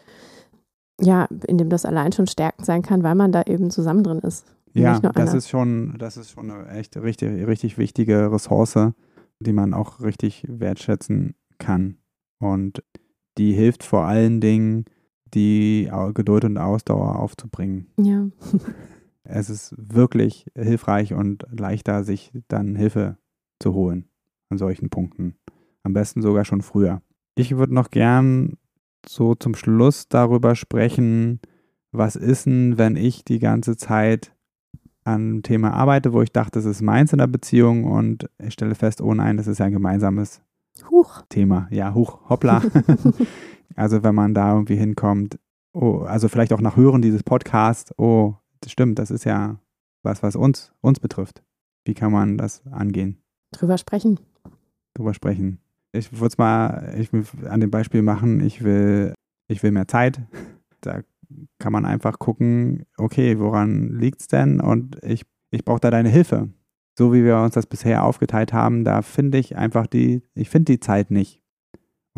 ja, 1.01 1.27
in 1.47 1.57
dem 1.57 1.69
das 1.69 1.85
allein 1.85 2.11
schon 2.11 2.27
stärkend 2.27 2.65
sein 2.65 2.81
kann, 2.81 3.03
weil 3.03 3.15
man 3.15 3.31
da 3.31 3.43
eben 3.43 3.71
zusammen 3.71 4.03
drin 4.03 4.19
ist. 4.19 4.45
Ja, 4.73 4.99
das 4.99 5.33
ist 5.33 5.49
schon, 5.49 5.95
das 5.97 6.17
ist 6.17 6.31
schon 6.31 6.51
eine 6.51 6.69
echt 6.69 6.95
richtig, 6.97 7.47
richtig 7.47 7.77
wichtige 7.77 8.31
Ressource, 8.31 8.93
die 9.39 9.53
man 9.53 9.73
auch 9.73 10.01
richtig 10.01 10.45
wertschätzen 10.47 11.35
kann. 11.57 11.97
Und 12.39 12.83
die 13.37 13.53
hilft 13.53 13.83
vor 13.83 14.03
allen 14.03 14.41
Dingen, 14.41 14.85
die 15.33 15.89
Geduld 16.13 16.45
und 16.45 16.57
Ausdauer 16.57 17.19
aufzubringen. 17.19 17.87
Ja. 17.97 18.27
es 19.23 19.49
ist 19.49 19.75
wirklich 19.77 20.47
hilfreich 20.55 21.13
und 21.13 21.45
leichter, 21.51 22.03
sich 22.03 22.31
dann 22.47 22.75
Hilfe 22.75 23.17
zu 23.59 23.73
holen 23.73 24.05
an 24.49 24.57
solchen 24.57 24.89
Punkten. 24.89 25.35
Am 25.83 25.93
besten 25.93 26.21
sogar 26.21 26.45
schon 26.45 26.61
früher. 26.61 27.01
Ich 27.35 27.55
würde 27.55 27.73
noch 27.73 27.91
gern 27.91 28.57
so 29.07 29.35
zum 29.35 29.55
Schluss 29.55 30.07
darüber 30.09 30.55
sprechen, 30.55 31.39
was 31.91 32.15
ist 32.15 32.45
denn, 32.45 32.77
wenn 32.77 32.95
ich 32.95 33.23
die 33.23 33.39
ganze 33.39 33.77
Zeit 33.77 34.35
an 35.03 35.13
einem 35.13 35.43
Thema 35.43 35.71
arbeite, 35.73 36.13
wo 36.13 36.21
ich 36.21 36.31
dachte, 36.31 36.59
das 36.59 36.65
ist 36.65 36.81
meins 36.81 37.13
in 37.13 37.19
der 37.19 37.27
Beziehung 37.27 37.85
und 37.85 38.29
ich 38.37 38.53
stelle 38.53 38.75
fest, 38.75 39.01
oh 39.01 39.13
nein, 39.13 39.37
das 39.37 39.47
ist 39.47 39.59
ja 39.59 39.65
ein 39.65 39.71
gemeinsames 39.71 40.41
Huch. 40.89 41.23
Thema. 41.29 41.67
Ja, 41.71 41.93
huch, 41.93 42.29
hoppla. 42.29 42.61
Also 43.75 44.03
wenn 44.03 44.15
man 44.15 44.33
da 44.33 44.53
irgendwie 44.53 44.75
hinkommt, 44.75 45.39
oh, 45.73 45.99
also 45.99 46.27
vielleicht 46.27 46.53
auch 46.53 46.61
nach 46.61 46.75
Hören 46.75 47.01
dieses 47.01 47.23
Podcasts, 47.23 47.93
oh, 47.97 48.35
das 48.61 48.71
stimmt, 48.71 48.99
das 48.99 49.11
ist 49.11 49.23
ja 49.25 49.59
was, 50.03 50.23
was 50.23 50.35
uns, 50.35 50.71
uns 50.81 50.99
betrifft. 50.99 51.43
Wie 51.85 51.93
kann 51.93 52.11
man 52.11 52.37
das 52.37 52.65
angehen? 52.67 53.17
Drüber 53.51 53.77
sprechen. 53.77 54.19
Drüber 54.93 55.13
sprechen. 55.13 55.59
Ich 55.91 56.11
würde 56.13 56.27
es 56.27 56.37
mal 56.37 56.93
ich 56.97 57.11
will 57.11 57.25
an 57.47 57.61
dem 57.61 57.71
Beispiel 57.71 58.01
machen, 58.01 58.41
ich 58.41 58.63
will, 58.63 59.13
ich 59.47 59.63
will 59.63 59.71
mehr 59.71 59.87
Zeit. 59.87 60.21
Da 60.81 61.01
kann 61.59 61.73
man 61.73 61.85
einfach 61.85 62.19
gucken, 62.19 62.85
okay, 62.95 63.37
woran 63.37 63.99
liegt 63.99 64.21
es 64.21 64.27
denn? 64.29 64.61
Und 64.61 64.97
ich, 65.03 65.25
ich 65.51 65.65
brauche 65.65 65.81
da 65.81 65.91
deine 65.91 66.07
Hilfe. 66.07 66.47
So 66.97 67.11
wie 67.11 67.25
wir 67.25 67.37
uns 67.39 67.53
das 67.53 67.65
bisher 67.65 68.05
aufgeteilt 68.05 68.53
haben, 68.53 68.85
da 68.85 69.01
finde 69.01 69.37
ich 69.37 69.57
einfach 69.57 69.87
die, 69.87 70.21
ich 70.35 70.49
finde 70.49 70.71
die 70.71 70.79
Zeit 70.79 71.11
nicht. 71.11 71.38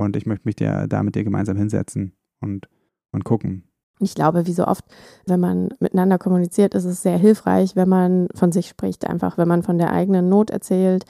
Und 0.01 0.15
ich 0.15 0.25
möchte 0.25 0.47
mich 0.47 0.55
dir, 0.55 0.87
da 0.87 1.03
mit 1.03 1.15
dir 1.15 1.23
gemeinsam 1.23 1.57
hinsetzen 1.57 2.13
und, 2.41 2.67
und 3.11 3.23
gucken. 3.23 3.63
Ich 3.99 4.15
glaube, 4.15 4.47
wie 4.47 4.53
so 4.53 4.65
oft, 4.65 4.83
wenn 5.27 5.39
man 5.39 5.69
miteinander 5.79 6.17
kommuniziert, 6.17 6.73
ist 6.73 6.85
es 6.85 7.03
sehr 7.03 7.17
hilfreich, 7.17 7.75
wenn 7.75 7.87
man 7.87 8.27
von 8.33 8.51
sich 8.51 8.67
spricht, 8.67 9.07
einfach 9.07 9.37
wenn 9.37 9.47
man 9.47 9.61
von 9.61 9.77
der 9.77 9.93
eigenen 9.93 10.27
Not 10.27 10.49
erzählt, 10.49 11.05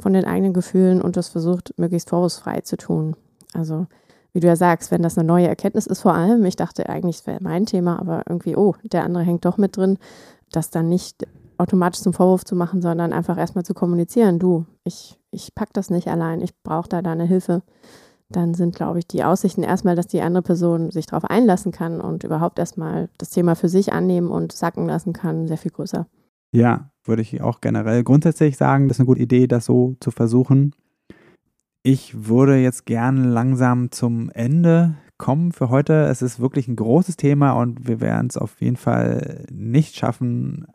von 0.00 0.12
den 0.12 0.24
eigenen 0.24 0.52
Gefühlen 0.52 1.00
und 1.00 1.16
das 1.16 1.28
versucht, 1.28 1.72
möglichst 1.78 2.10
vorwurfsfrei 2.10 2.60
zu 2.62 2.76
tun. 2.76 3.14
Also, 3.52 3.86
wie 4.32 4.40
du 4.40 4.48
ja 4.48 4.56
sagst, 4.56 4.90
wenn 4.90 5.02
das 5.02 5.16
eine 5.16 5.26
neue 5.26 5.46
Erkenntnis 5.46 5.86
ist, 5.86 6.00
vor 6.00 6.14
allem, 6.14 6.44
ich 6.44 6.56
dachte 6.56 6.88
eigentlich, 6.88 7.20
es 7.20 7.26
wäre 7.28 7.38
mein 7.40 7.66
Thema, 7.66 8.00
aber 8.00 8.24
irgendwie, 8.28 8.56
oh, 8.56 8.74
der 8.82 9.04
andere 9.04 9.22
hängt 9.22 9.44
doch 9.44 9.56
mit 9.56 9.76
drin, 9.76 9.98
das 10.50 10.70
dann 10.70 10.88
nicht 10.88 11.24
automatisch 11.56 12.00
zum 12.00 12.12
Vorwurf 12.12 12.44
zu 12.44 12.56
machen, 12.56 12.82
sondern 12.82 13.12
einfach 13.12 13.38
erstmal 13.38 13.64
zu 13.64 13.74
kommunizieren, 13.74 14.40
du, 14.40 14.66
ich, 14.82 15.20
ich 15.30 15.54
pack 15.54 15.72
das 15.72 15.88
nicht 15.88 16.08
allein, 16.08 16.40
ich 16.40 16.60
brauche 16.64 16.88
da 16.88 17.00
deine 17.00 17.24
Hilfe 17.24 17.62
dann 18.28 18.54
sind, 18.54 18.74
glaube 18.74 18.98
ich, 18.98 19.06
die 19.06 19.24
Aussichten 19.24 19.62
erstmal, 19.62 19.96
dass 19.96 20.06
die 20.06 20.20
andere 20.20 20.42
Person 20.42 20.90
sich 20.90 21.06
darauf 21.06 21.24
einlassen 21.24 21.72
kann 21.72 22.00
und 22.00 22.24
überhaupt 22.24 22.58
erstmal 22.58 23.08
das 23.18 23.30
Thema 23.30 23.54
für 23.54 23.68
sich 23.68 23.92
annehmen 23.92 24.28
und 24.28 24.52
sacken 24.52 24.86
lassen 24.86 25.12
kann, 25.12 25.46
sehr 25.46 25.58
viel 25.58 25.70
größer. 25.70 26.06
Ja, 26.52 26.90
würde 27.04 27.22
ich 27.22 27.42
auch 27.42 27.60
generell 27.60 28.02
grundsätzlich 28.04 28.56
sagen, 28.56 28.88
das 28.88 28.96
ist 28.96 29.00
eine 29.00 29.06
gute 29.06 29.22
Idee, 29.22 29.46
das 29.46 29.66
so 29.66 29.96
zu 30.00 30.10
versuchen. 30.10 30.74
Ich 31.82 32.28
würde 32.28 32.56
jetzt 32.56 32.86
gerne 32.86 33.26
langsam 33.28 33.90
zum 33.90 34.30
Ende 34.30 34.94
kommen 35.18 35.52
für 35.52 35.68
heute. 35.68 36.04
Es 36.04 36.22
ist 36.22 36.40
wirklich 36.40 36.66
ein 36.66 36.76
großes 36.76 37.16
Thema 37.16 37.52
und 37.52 37.86
wir 37.86 38.00
werden 38.00 38.28
es 38.28 38.36
auf 38.36 38.60
jeden 38.60 38.76
Fall 38.76 39.44
nicht 39.50 39.96
schaffen, 39.96 40.66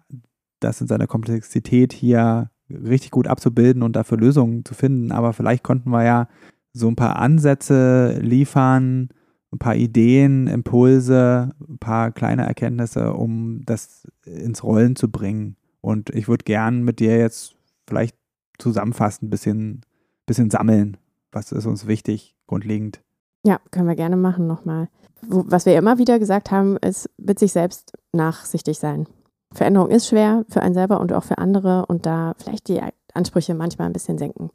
das 0.59 0.81
in 0.81 0.87
seiner 0.87 1.07
Komplexität 1.07 1.93
hier 1.93 2.51
richtig 2.69 3.11
gut 3.11 3.27
abzubilden 3.27 3.81
und 3.81 3.95
dafür 3.95 4.17
Lösungen 4.17 4.63
zu 4.65 4.73
finden. 4.73 5.11
Aber 5.11 5.33
vielleicht 5.33 5.63
konnten 5.63 5.89
wir 5.89 6.03
ja 6.03 6.27
so 6.73 6.87
ein 6.87 6.95
paar 6.95 7.17
Ansätze 7.17 8.19
liefern, 8.19 9.09
ein 9.51 9.59
paar 9.59 9.75
Ideen, 9.75 10.47
Impulse, 10.47 11.51
ein 11.67 11.79
paar 11.79 12.11
kleine 12.11 12.45
Erkenntnisse, 12.45 13.13
um 13.13 13.61
das 13.65 14.07
ins 14.25 14.63
Rollen 14.63 14.95
zu 14.95 15.09
bringen. 15.09 15.55
Und 15.81 16.09
ich 16.11 16.27
würde 16.27 16.43
gern 16.43 16.83
mit 16.83 16.99
dir 16.99 17.17
jetzt 17.17 17.55
vielleicht 17.87 18.15
zusammenfassen, 18.59 19.27
ein 19.27 19.29
bisschen, 19.29 19.81
bisschen 20.25 20.49
sammeln. 20.49 20.97
Was 21.31 21.51
ist 21.51 21.65
uns 21.65 21.87
wichtig, 21.87 22.35
grundlegend? 22.47 23.01
Ja, 23.45 23.59
können 23.71 23.87
wir 23.87 23.95
gerne 23.95 24.17
machen 24.17 24.47
nochmal. 24.47 24.89
Was 25.21 25.65
wir 25.65 25.77
immer 25.77 25.97
wieder 25.97 26.19
gesagt 26.19 26.51
haben, 26.51 26.77
ist 26.77 27.09
mit 27.17 27.39
sich 27.39 27.51
selbst 27.51 27.93
nachsichtig 28.11 28.77
sein. 28.79 29.07
Veränderung 29.53 29.89
ist 29.89 30.07
schwer 30.07 30.45
für 30.49 30.61
einen 30.61 30.73
selber 30.73 30.99
und 30.99 31.11
auch 31.13 31.23
für 31.23 31.37
andere 31.37 31.85
und 31.87 32.05
da 32.05 32.33
vielleicht 32.37 32.67
die 32.67 32.81
Ansprüche 33.13 33.55
manchmal 33.55 33.87
ein 33.87 33.93
bisschen 33.93 34.17
senken. 34.17 34.51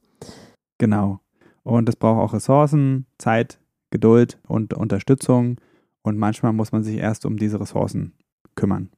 Genau. 0.78 1.20
Und 1.64 1.88
es 1.88 1.96
braucht 1.96 2.20
auch 2.20 2.34
Ressourcen, 2.34 3.06
Zeit, 3.18 3.58
Geduld 3.90 4.38
und 4.46 4.74
Unterstützung. 4.74 5.56
Und 6.02 6.18
manchmal 6.18 6.52
muss 6.52 6.72
man 6.72 6.84
sich 6.84 6.98
erst 6.98 7.26
um 7.26 7.36
diese 7.36 7.60
Ressourcen 7.60 8.12
kümmern. 8.54 8.90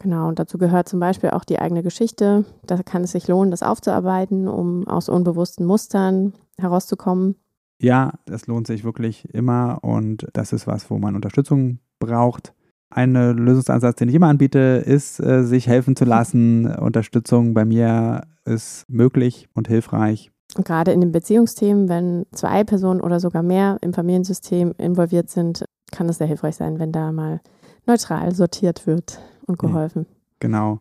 Genau, 0.00 0.28
und 0.28 0.38
dazu 0.38 0.58
gehört 0.58 0.88
zum 0.88 1.00
Beispiel 1.00 1.30
auch 1.30 1.44
die 1.44 1.58
eigene 1.58 1.82
Geschichte. 1.82 2.44
Da 2.64 2.82
kann 2.82 3.02
es 3.04 3.12
sich 3.12 3.26
lohnen, 3.26 3.50
das 3.50 3.62
aufzuarbeiten, 3.62 4.46
um 4.46 4.86
aus 4.86 5.08
unbewussten 5.08 5.66
Mustern 5.66 6.34
herauszukommen. 6.56 7.36
Ja, 7.80 8.14
das 8.26 8.46
lohnt 8.46 8.66
sich 8.66 8.84
wirklich 8.84 9.32
immer 9.32 9.78
und 9.82 10.26
das 10.32 10.52
ist 10.52 10.66
was, 10.66 10.90
wo 10.90 10.98
man 10.98 11.14
Unterstützung 11.14 11.78
braucht. 12.00 12.52
Ein 12.90 13.14
Lösungsansatz, 13.14 13.96
den 13.96 14.08
ich 14.08 14.14
immer 14.14 14.28
anbiete, 14.28 14.82
ist, 14.84 15.20
äh, 15.20 15.44
sich 15.44 15.68
helfen 15.68 15.94
zu 15.94 16.04
lassen. 16.04 16.66
Unterstützung 16.66 17.54
bei 17.54 17.64
mir 17.64 18.22
ist 18.44 18.88
möglich 18.88 19.48
und 19.52 19.68
hilfreich. 19.68 20.30
Und 20.56 20.66
gerade 20.66 20.92
in 20.92 21.00
den 21.00 21.12
Beziehungsthemen, 21.12 21.88
wenn 21.88 22.26
zwei 22.32 22.64
Personen 22.64 23.00
oder 23.00 23.20
sogar 23.20 23.42
mehr 23.42 23.78
im 23.82 23.92
Familiensystem 23.92 24.74
involviert 24.78 25.30
sind, 25.30 25.64
kann 25.92 26.08
es 26.08 26.18
sehr 26.18 26.26
hilfreich 26.26 26.56
sein, 26.56 26.78
wenn 26.78 26.92
da 26.92 27.12
mal 27.12 27.40
neutral 27.86 28.34
sortiert 28.34 28.86
wird 28.86 29.20
und 29.46 29.58
geholfen. 29.58 30.06
Genau. 30.40 30.80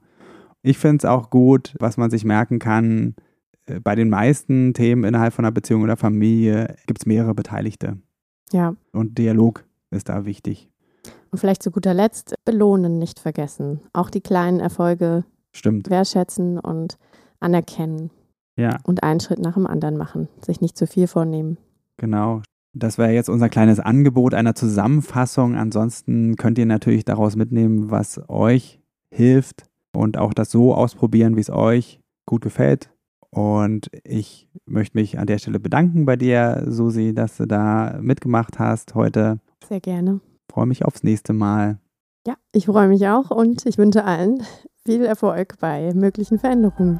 Ich 0.62 0.78
finde 0.78 0.98
es 0.98 1.06
auch 1.06 1.30
gut, 1.30 1.76
was 1.80 1.98
man 1.98 2.10
sich 2.10 2.26
merken 2.26 2.60
kann, 2.60 3.16
äh, 3.66 3.80
bei 3.80 3.96
den 3.96 4.10
meisten 4.10 4.74
Themen 4.74 5.04
innerhalb 5.04 5.34
von 5.34 5.46
einer 5.46 5.52
Beziehung 5.52 5.84
oder 5.84 5.98
Familie 5.98 6.76
gibt 6.88 7.02
es 7.02 7.06
mehrere 7.06 7.34
Beteiligte. 7.34 7.98
Ja. 8.52 8.76
Und 8.92 9.18
Dialog 9.18 9.66
ist 9.92 10.10
da 10.10 10.26
wichtig. 10.26 10.70
Und 11.32 11.40
vielleicht 11.40 11.64
zu 11.64 11.72
guter 11.72 11.94
Letzt, 11.94 12.36
belohnen 12.46 13.00
nicht 13.00 13.20
vergessen. 13.20 13.82
Auch 13.94 14.10
die 14.10 14.22
kleinen 14.22 14.60
Erfolge 14.60 15.26
Stimmt. 15.52 15.90
wertschätzen 15.90 16.60
und 16.60 16.98
anerkennen. 17.40 18.12
Ja. 18.58 18.78
Und 18.84 19.04
einen 19.04 19.20
Schritt 19.20 19.40
nach 19.40 19.54
dem 19.54 19.68
anderen 19.68 19.98
machen. 19.98 20.28
Sich 20.46 20.62
nicht 20.62 20.78
zu 20.78 20.88
viel 20.88 21.08
vornehmen. 21.08 21.58
Genau. 21.98 22.42
Das 22.74 22.98
wäre 22.98 23.12
jetzt 23.12 23.30
unser 23.30 23.50
kleines 23.50 23.80
Angebot 23.80 24.34
einer 24.34 24.56
Zusammenfassung. 24.56 25.56
Ansonsten 25.56 26.36
könnt 26.36 26.58
ihr 26.58 26.66
natürlich 26.66 27.06
daraus 27.06 27.36
mitnehmen, 27.36 27.90
was 27.90 28.22
euch 28.28 28.80
hilft 29.10 29.64
und 29.96 30.18
auch 30.18 30.34
das 30.34 30.52
so 30.52 30.76
ausprobieren, 30.76 31.36
wie 31.36 31.42
es 31.42 31.50
euch 31.50 32.02
gut 32.26 32.42
gefällt. 32.42 32.92
Und 33.30 33.90
ich 34.04 34.50
möchte 34.66 34.98
mich 34.98 35.18
an 35.18 35.28
der 35.28 35.38
Stelle 35.38 35.60
bedanken 35.60 36.06
bei 36.06 36.16
dir, 36.16 36.64
Susi, 36.68 37.14
dass 37.14 37.38
du 37.38 37.46
da 37.46 37.98
mitgemacht 38.02 38.60
hast 38.60 38.96
heute. 38.96 39.40
Sehr 39.68 39.80
gerne 39.80 40.20
freue 40.58 40.66
mich 40.66 40.84
aufs 40.84 41.04
nächste 41.04 41.34
Mal. 41.34 41.78
Ja, 42.26 42.34
ich 42.52 42.66
freue 42.66 42.88
mich 42.88 43.08
auch 43.08 43.30
und 43.30 43.68
ich 43.68 43.78
wünsche 43.78 44.04
allen 44.04 44.42
viel 44.88 45.06
Erfolg 45.06 45.60
bei 45.60 45.94
möglichen 45.94 46.40
Veränderungen. 46.40 47.00